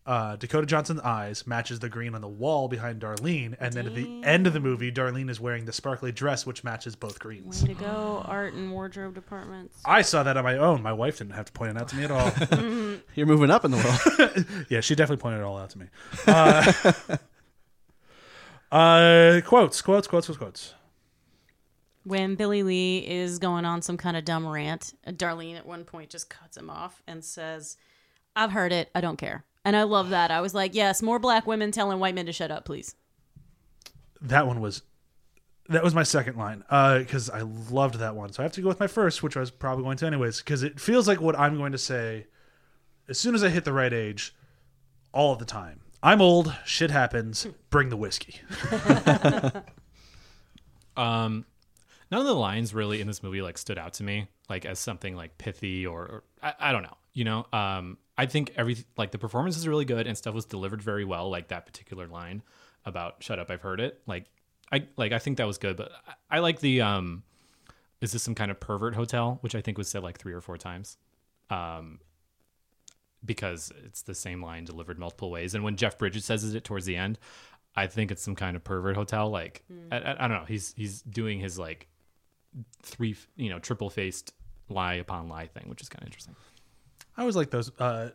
[0.10, 3.94] uh, Dakota Johnson's eyes matches the green on the wall behind Darlene and then at
[3.94, 7.62] the end of the movie Darlene is wearing the sparkly dress which matches both greens.
[7.62, 10.82] way to go art and wardrobe departments I saw that on my own.
[10.82, 12.32] My wife didn't have to point it out to me at all.
[13.16, 14.46] You're moving up in the world.
[14.70, 15.86] Yeah, she definitely pointed it all out to me.
[16.26, 16.74] Uh,
[18.72, 20.74] uh, quotes, quotes, quotes, quotes, quotes.
[22.04, 26.10] when Billy Lee is going on some kind of dumb rant, Darlene at one point
[26.10, 27.78] just cuts him off and says,
[28.36, 28.90] I've heard it.
[28.96, 29.44] I don't care.
[29.66, 30.32] And I love that.
[30.32, 32.96] I was like, yes, more black women telling white men to shut up, please.
[34.22, 34.82] That one was
[35.70, 38.34] that was my second line because I loved that one.
[38.34, 40.40] So I have to go with my first, which I was probably going to anyways,
[40.40, 42.26] because it feels like what I'm going to say
[43.08, 44.36] as soon as I hit the right age,
[45.12, 45.82] all of the time.
[46.02, 46.56] I'm old.
[46.66, 47.46] Shit happens.
[47.70, 48.42] Bring the whiskey.
[51.00, 51.46] Um,
[52.12, 54.80] none of the lines really in this movie like stood out to me like as
[54.80, 56.98] something like pithy or, or I, I don't know.
[57.14, 60.44] You know, um, I think every like the performance is really good and stuff was
[60.44, 61.30] delivered very well.
[61.30, 62.44] Like that particular line
[62.84, 64.02] about "shut up," I've heard it.
[64.08, 64.26] Like
[64.74, 67.24] I like I think that was good, but I, I like the um,
[68.02, 70.42] is this some kind of pervert hotel, which I think was said like three or
[70.42, 70.98] four times.
[71.50, 72.02] Um,
[73.24, 75.56] because it's the same line delivered multiple ways.
[75.56, 77.20] And when Jeff Bridges says it towards the end,
[77.74, 79.30] I think it's some kind of pervert hotel.
[79.30, 79.64] Like
[79.94, 80.46] I, I, I don't know.
[80.46, 81.88] He's he's doing his like
[82.84, 84.34] three, you know, triple faced
[84.68, 86.36] lie upon lie thing, which is kind of interesting.
[87.20, 87.70] I always like those.
[87.78, 88.12] Uh,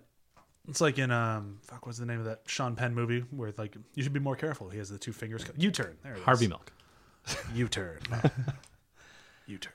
[0.67, 3.77] it's like in um, fuck, what's the name of that Sean Penn movie where like
[3.95, 4.71] you should be more careful.
[4.71, 5.45] He has the two fingers.
[5.45, 5.99] Cut U turn.
[6.03, 6.25] There it is.
[6.25, 6.73] Harvey Milk.
[7.55, 7.99] U turn.
[9.47, 9.73] U turn.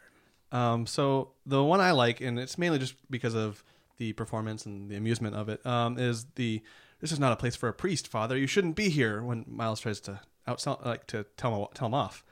[0.51, 3.63] Um, so the one I like, and it's mainly just because of
[3.97, 6.63] the performance and the amusement of it, um, is the
[6.99, 8.35] "This is not a place for a priest, Father.
[8.35, 11.93] You shouldn't be here." When Miles tries to outsell, like to tell him tell him
[11.93, 12.23] off,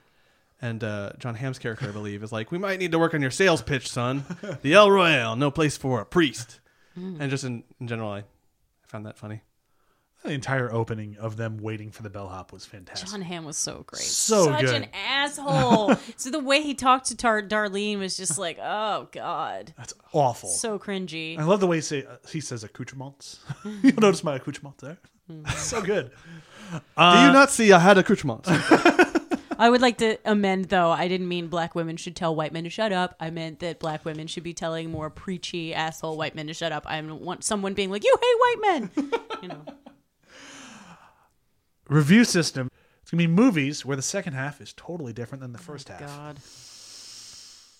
[0.59, 3.21] and uh, Jon Hamm's character, I believe, is like, "We might need to work on
[3.21, 4.25] your sales pitch, son.
[4.63, 6.59] The El Royale, no place for a priest."
[6.97, 7.21] Hmm.
[7.21, 8.23] And just in, in general, I, I
[8.87, 9.41] found that funny.
[10.23, 13.07] The entire opening of them waiting for the bellhop was fantastic.
[13.07, 14.01] Jon Hamm was so great.
[14.01, 14.73] So Such good.
[14.81, 15.95] an asshole.
[16.17, 19.73] so the way he talked to Tar- Darlene was just like, oh, God.
[19.77, 20.49] That's awful.
[20.49, 21.37] So cringy.
[21.37, 23.39] I love the way he, say, uh, he says accoutrements.
[23.83, 24.97] You'll notice my accoutrements there?
[25.29, 25.45] Hmm.
[25.55, 26.11] so good.
[26.97, 28.49] Uh, Do you not see I had accoutrements?
[29.57, 30.91] I would like to amend, though.
[30.91, 33.15] I didn't mean black women should tell white men to shut up.
[33.19, 36.71] I meant that black women should be telling more preachy asshole white men to shut
[36.71, 36.85] up.
[36.87, 38.91] I don't want someone being like, "You hate white men,"
[39.41, 39.65] you know.
[41.89, 42.69] Review system.
[43.01, 45.63] It's going to be movies where the second half is totally different than the oh
[45.63, 46.01] first half.
[46.01, 47.79] God, It's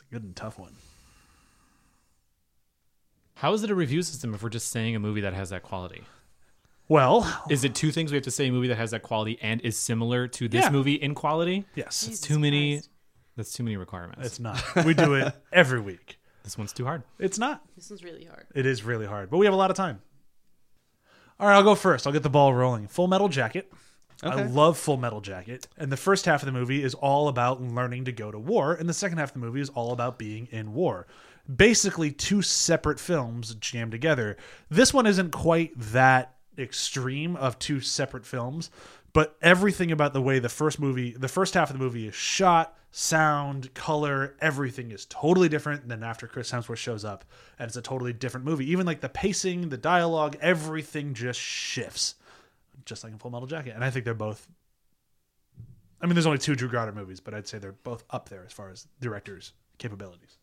[0.00, 0.76] a good and tough one.
[3.34, 5.62] How is it a review system if we're just saying a movie that has that
[5.62, 6.04] quality?
[6.90, 9.38] Well, Is it two things we have to say a movie that has that quality
[9.40, 10.70] and is similar to this Yeah.
[10.70, 11.64] movie in quality?
[11.76, 12.74] yes, Jesus too many.
[12.78, 12.90] Christ.
[13.36, 14.26] That's too many requirements.
[14.26, 14.60] it's not.
[14.84, 16.18] We do it every week.
[16.42, 17.04] this one's too hard.
[17.20, 17.62] It's not.
[17.76, 18.46] this is really hard.
[18.56, 20.00] It is really hard, but we have a lot of time.
[21.38, 22.06] All right, I'll go first.
[22.08, 22.88] I'll get the ball rolling.
[22.88, 23.72] Full Metal Jacket.
[24.24, 24.42] Okay.
[24.42, 25.68] I love Full Metal Jacket.
[25.78, 28.74] And the first half of the movie is all about learning to go to war,
[28.74, 31.06] and the second half of the movie is all about being in war.
[31.54, 34.36] Basically, two separate films jammed together.
[34.68, 38.70] This one isn't quite that extreme of two separate films,
[39.12, 42.14] but everything about the way the first movie, the first half of the movie is
[42.14, 47.24] shot, sound, color, everything is totally different than after Chris Hemsworth shows up,
[47.58, 48.70] and it's a totally different movie.
[48.70, 52.16] Even like the pacing, the dialogue, everything just shifts
[52.84, 53.74] just like in Full Metal Jacket.
[53.74, 54.46] And I think they're both.
[56.00, 58.44] I mean, there's only two Drew Goddard movies, but I'd say they're both up there
[58.44, 60.38] as far as directors' capabilities.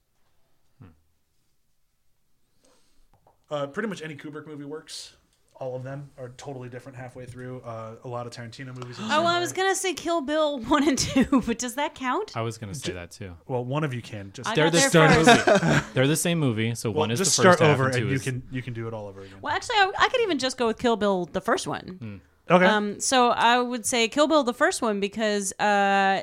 [3.50, 5.16] Uh, pretty much any Kubrick movie works.
[5.60, 7.62] All of them are totally different halfway through.
[7.62, 8.98] Uh, a lot of Tarantino movies.
[9.00, 9.58] Oh, same I was way.
[9.58, 12.36] gonna say Kill Bill one and two, but does that count?
[12.38, 13.34] I was gonna say that too.
[13.48, 15.82] Well, one of you can just I They're the same movie.
[15.94, 16.76] They're the same movie.
[16.76, 18.44] So well, one is just the first start half over, and and you is can
[18.52, 19.38] you can do it all over again.
[19.42, 22.22] Well, actually, I, I could even just go with Kill Bill, the first one.
[22.50, 22.66] Okay.
[22.66, 26.22] Um, so I would say Kill Bill, the first one, because uh,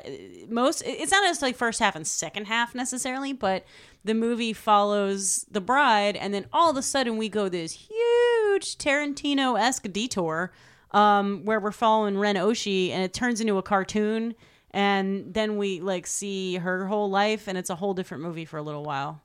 [0.49, 3.65] most it's not necessarily first half and second half necessarily, but
[4.03, 8.24] the movie follows the bride, and then all of a sudden we go this huge
[8.63, 10.51] Tarantino esque detour
[10.91, 14.33] um, where we're following Ren Oshi, and it turns into a cartoon,
[14.71, 18.57] and then we like see her whole life, and it's a whole different movie for
[18.57, 19.21] a little while.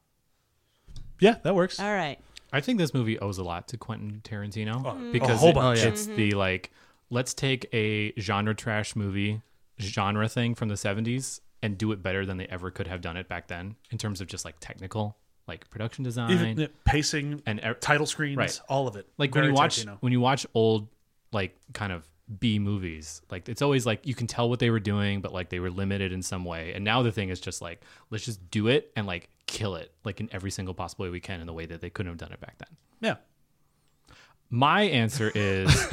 [1.21, 1.79] yeah, that works.
[1.79, 2.19] All right.
[2.53, 5.85] I think this movie owes a lot to Quentin Tarantino a because whole it- bunch.
[5.85, 6.73] it's the like
[7.11, 9.41] let's take a genre trash movie
[9.81, 13.17] genre thing from the 70s and do it better than they ever could have done
[13.17, 15.17] it back then in terms of just like technical
[15.49, 18.61] like production design Even the pacing, and e- title screens, Right.
[18.69, 19.09] all of it.
[19.19, 19.97] like when you watch Tarantino.
[20.01, 20.89] when you watch old
[21.33, 24.79] like kind of B movies like it's always like you can tell what they were
[24.79, 27.61] doing but like they were limited in some way and now the thing is just
[27.61, 31.11] like let's just do it and like kill it like in every single possible way
[31.11, 32.69] we can in the way that they couldn't have done it back then
[33.01, 34.15] Yeah.
[34.49, 35.89] my answer is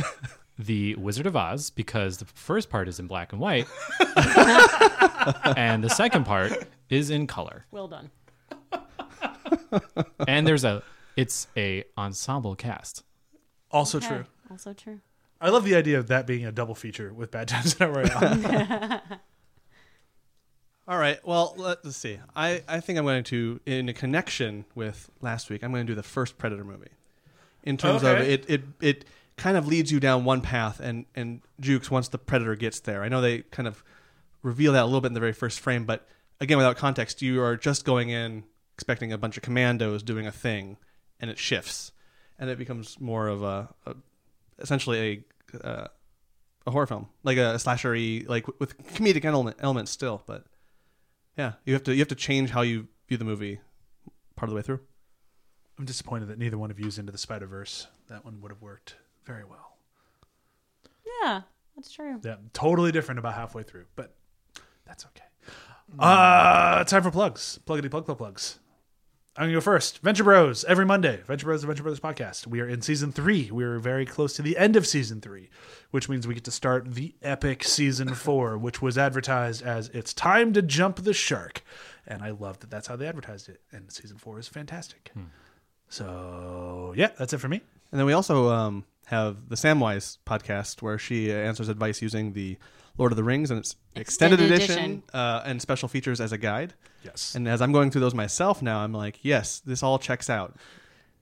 [0.59, 3.67] the Wizard of Oz because the first part is in black and white,
[5.55, 6.51] and the second part
[6.89, 7.65] is in color.
[7.71, 8.09] Well done.
[10.27, 10.83] And there's a
[11.15, 13.03] It's a ensemble cast.
[13.71, 14.25] Also Okay, true.
[14.49, 14.99] Also true.
[15.39, 17.89] I love the idea of that being a double feature with Bad Times at El
[17.91, 19.01] Royale.
[20.87, 21.19] All right.
[21.25, 22.17] Well, let's see.
[22.35, 25.91] I, I think I'm going to, in a connection with last week, I'm going to
[25.91, 26.87] do the first Predator movie.
[27.63, 28.33] In terms of Okay.
[28.33, 32.17] it, it, it kind of leads you down one path, and and Jukes once the
[32.17, 33.03] Predator gets there.
[33.03, 33.83] I know they kind of
[34.41, 36.07] reveal that a little bit in the very first frame, but
[36.39, 38.45] again, without context, you are just going in
[38.77, 40.77] expecting a bunch of commandos doing a thing,
[41.19, 41.91] and it shifts,
[42.37, 43.95] and it becomes more of a, a
[44.59, 45.87] essentially a uh,
[46.67, 50.45] a horror film, like a slashery, like with comedic element, elements still, but
[51.37, 53.59] yeah, you have to you have to change how you view the movie
[54.35, 54.81] part of the way through.
[55.79, 57.87] I'm disappointed that neither one of you is into the Spider Verse.
[58.09, 59.77] That one would have worked very well.
[61.23, 61.41] Yeah,
[61.75, 62.19] that's true.
[62.23, 64.13] Yeah, totally different about halfway through, but
[64.85, 65.23] that's okay.
[65.97, 67.59] Uh, time for plugs.
[67.65, 68.59] Pluggity plug plug plugs.
[69.37, 69.99] I'm gonna go first.
[69.99, 71.21] Venture Bros every Monday.
[71.27, 72.47] Venture Bros, the Venture Brothers podcast.
[72.47, 73.51] We are in season three.
[73.51, 75.51] We are very close to the end of season three,
[75.91, 80.11] which means we get to start the epic season four, which was advertised as "It's
[80.11, 81.61] time to jump the shark,"
[82.07, 83.61] and I love that that's how they advertised it.
[83.71, 85.11] And season four is fantastic.
[85.87, 87.61] So yeah, that's it for me.
[87.91, 92.33] And then we also um, have the Samwise podcast where she uh, answers advice using
[92.33, 92.57] the
[92.97, 95.03] Lord of the Rings and its extended, Extended edition, edition.
[95.13, 96.73] Uh, and special features as a guide.
[97.03, 97.35] Yes.
[97.35, 100.55] And as I'm going through those myself now, I'm like, yes, this all checks out.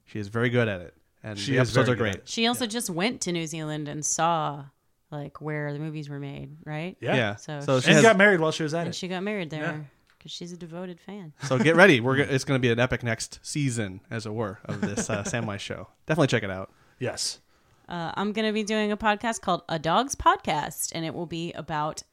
[0.05, 2.27] She is very good at it, and She the episodes are great.
[2.29, 4.65] She also just went to New Zealand and saw
[5.11, 6.97] like where the movies were made, right?
[7.01, 7.15] yeah.
[7.15, 7.35] Yeah.
[7.35, 8.95] So So, she- she And has, got married while she was at And it.
[8.95, 11.33] she got married there because she's a devoted fan.
[11.43, 11.99] so get ready.
[12.01, 15.09] We're go- it's going to be an epic next season, as it were, of this
[15.09, 15.87] uh, Samwise show.
[16.07, 16.71] Definitely check it out.
[16.99, 17.39] yes.
[17.87, 21.25] Uh, I'm going to be doing a podcast called A Dog's Podcast, and it will
[21.25, 22.03] be about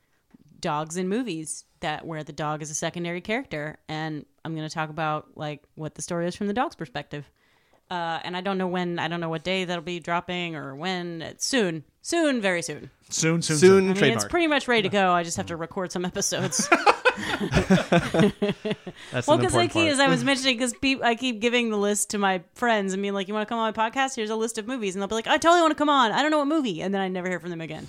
[0.60, 4.74] dogs in movies that where the dog is a secondary character, and I'm going to
[4.74, 7.30] talk about like what the story is from the dog's perspective.
[7.90, 10.74] Uh, and I don't know when, I don't know what day that'll be dropping or
[10.74, 11.20] when.
[11.20, 12.90] It's soon, soon, very soon.
[13.08, 13.78] Soon, soon, Soon, soon.
[13.78, 14.24] I mean, trademark.
[14.24, 15.12] it's pretty much ready to go.
[15.12, 16.66] I just have to record some episodes.
[19.12, 19.88] That's Well, because important like part.
[19.88, 23.14] as I was mentioning, because I keep giving the list to my friends and being
[23.14, 24.16] like, "You want to come on my podcast?
[24.16, 26.12] Here's a list of movies," and they'll be like, "I totally want to come on.
[26.12, 27.86] I don't know what movie," and then I never hear from them again.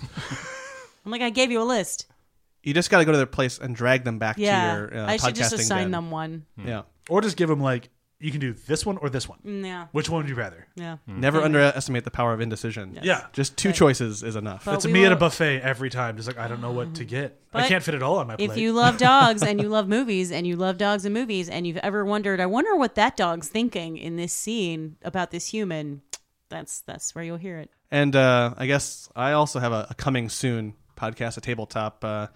[1.06, 2.06] I'm like, "I gave you a list.
[2.62, 4.98] you just got to go to their place and drag them back Yeah, to your
[5.04, 5.90] uh, I should just podcasting assign den.
[5.92, 6.46] them one.
[6.62, 6.82] Yeah.
[7.08, 7.88] Or just give them like
[8.20, 9.38] you can do this one or this one.
[9.44, 10.66] Mm, Yeah, Which one would you rather?
[10.76, 10.96] yeah.
[11.06, 12.98] Never underestimate the power of indecision.
[13.02, 13.26] Yeah.
[13.32, 14.64] Just two But- choices is enough.
[14.64, 16.16] But It's we me at a will- buffet every time.
[16.16, 17.38] Just like I don't know what to get.
[17.52, 18.50] I But can't fit it all on my plate.
[18.50, 21.66] If you love dogs and you love movies and you love dogs and movies and
[21.66, 26.02] you've ever wondered, I wonder what that dog's thinking in this scene about this human.
[26.48, 27.70] That's that's where you'll hear it.
[27.90, 32.28] And uh, I guess I also have a, a coming soon podcast, a tabletop uh,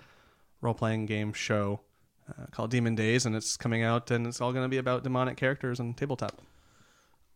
[0.60, 1.80] role playing game show
[2.28, 5.04] uh, called Demon Days, and it's coming out, and it's all going to be about
[5.04, 6.40] demonic characters and tabletop.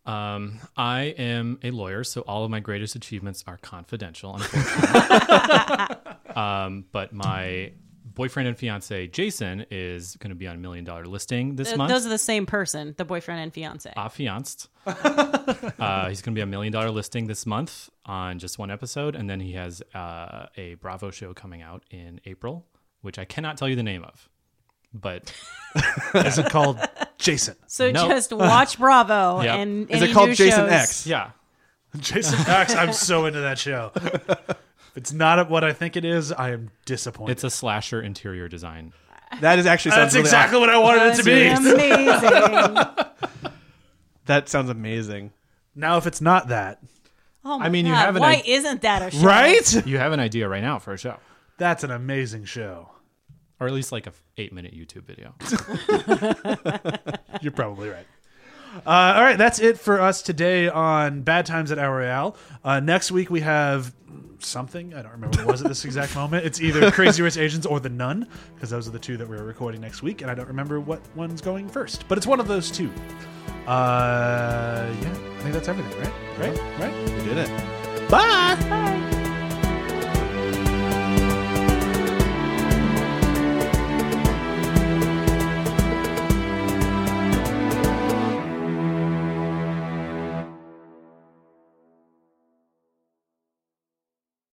[0.05, 5.97] Um, I am a lawyer, so all of my greatest achievements are confidential, unfortunately.
[6.35, 7.73] um, but my
[8.15, 11.79] boyfriend and fiance Jason is going to be on a million dollar listing this Th-
[11.79, 11.91] month.
[11.91, 13.93] Those are the same person, the boyfriend and fiance.
[13.97, 14.69] affianced.
[14.87, 19.15] uh, he's going to be a million dollar listing this month on just one episode,
[19.15, 22.67] and then he has uh, a Bravo show coming out in April,
[23.03, 24.29] which I cannot tell you the name of,
[24.95, 25.33] but
[26.15, 26.79] is it called
[27.19, 27.57] Jason?
[27.67, 28.09] So No.
[28.09, 29.59] just watch Bravo Yep.
[29.59, 30.73] and Is any it called new Jason shows.
[30.73, 31.07] X?
[31.07, 31.31] yeah,
[31.99, 32.75] Jason X.
[32.75, 33.93] I'm so into that show.
[33.95, 34.57] If
[34.97, 37.33] it's not what I think it is, I am disappointed.
[37.33, 38.93] it's a slasher interior design.
[39.41, 41.47] That is actually sounds That's really exactly what I wanted it to be.
[41.47, 43.53] Amazing.
[44.27, 45.33] That sounds amazing.
[45.75, 46.81] Now, if it's not that,
[47.45, 49.27] Oh my I mean, you God, have an Why idea- isn't that a show?
[49.27, 49.87] right?
[49.87, 51.17] You have an idea right now for a show,
[51.59, 52.89] That's an amazing show.
[53.63, 55.35] Or at least like a f- eight minute YouTube video.
[57.43, 58.07] You're probably right.
[58.87, 62.37] Uh, all right, that's it for us today on Bad Times at El Royale.
[62.65, 63.95] Uh, next week we have
[64.39, 64.95] something.
[64.95, 66.45] I don't remember what it was at this exact moment.
[66.47, 69.45] It's either Crazy Rich Asians or The Nun, because those are the two that we're
[69.45, 72.09] recording next week, and I don't remember what one's going first.
[72.09, 72.91] But it's one of those two.
[73.67, 76.13] Uh, yeah, I think that's everything, right?
[76.39, 76.81] Right?
[76.81, 77.11] Right?
[77.11, 78.11] We did it.
[78.11, 78.57] Bye!
[78.69, 79.12] Bye.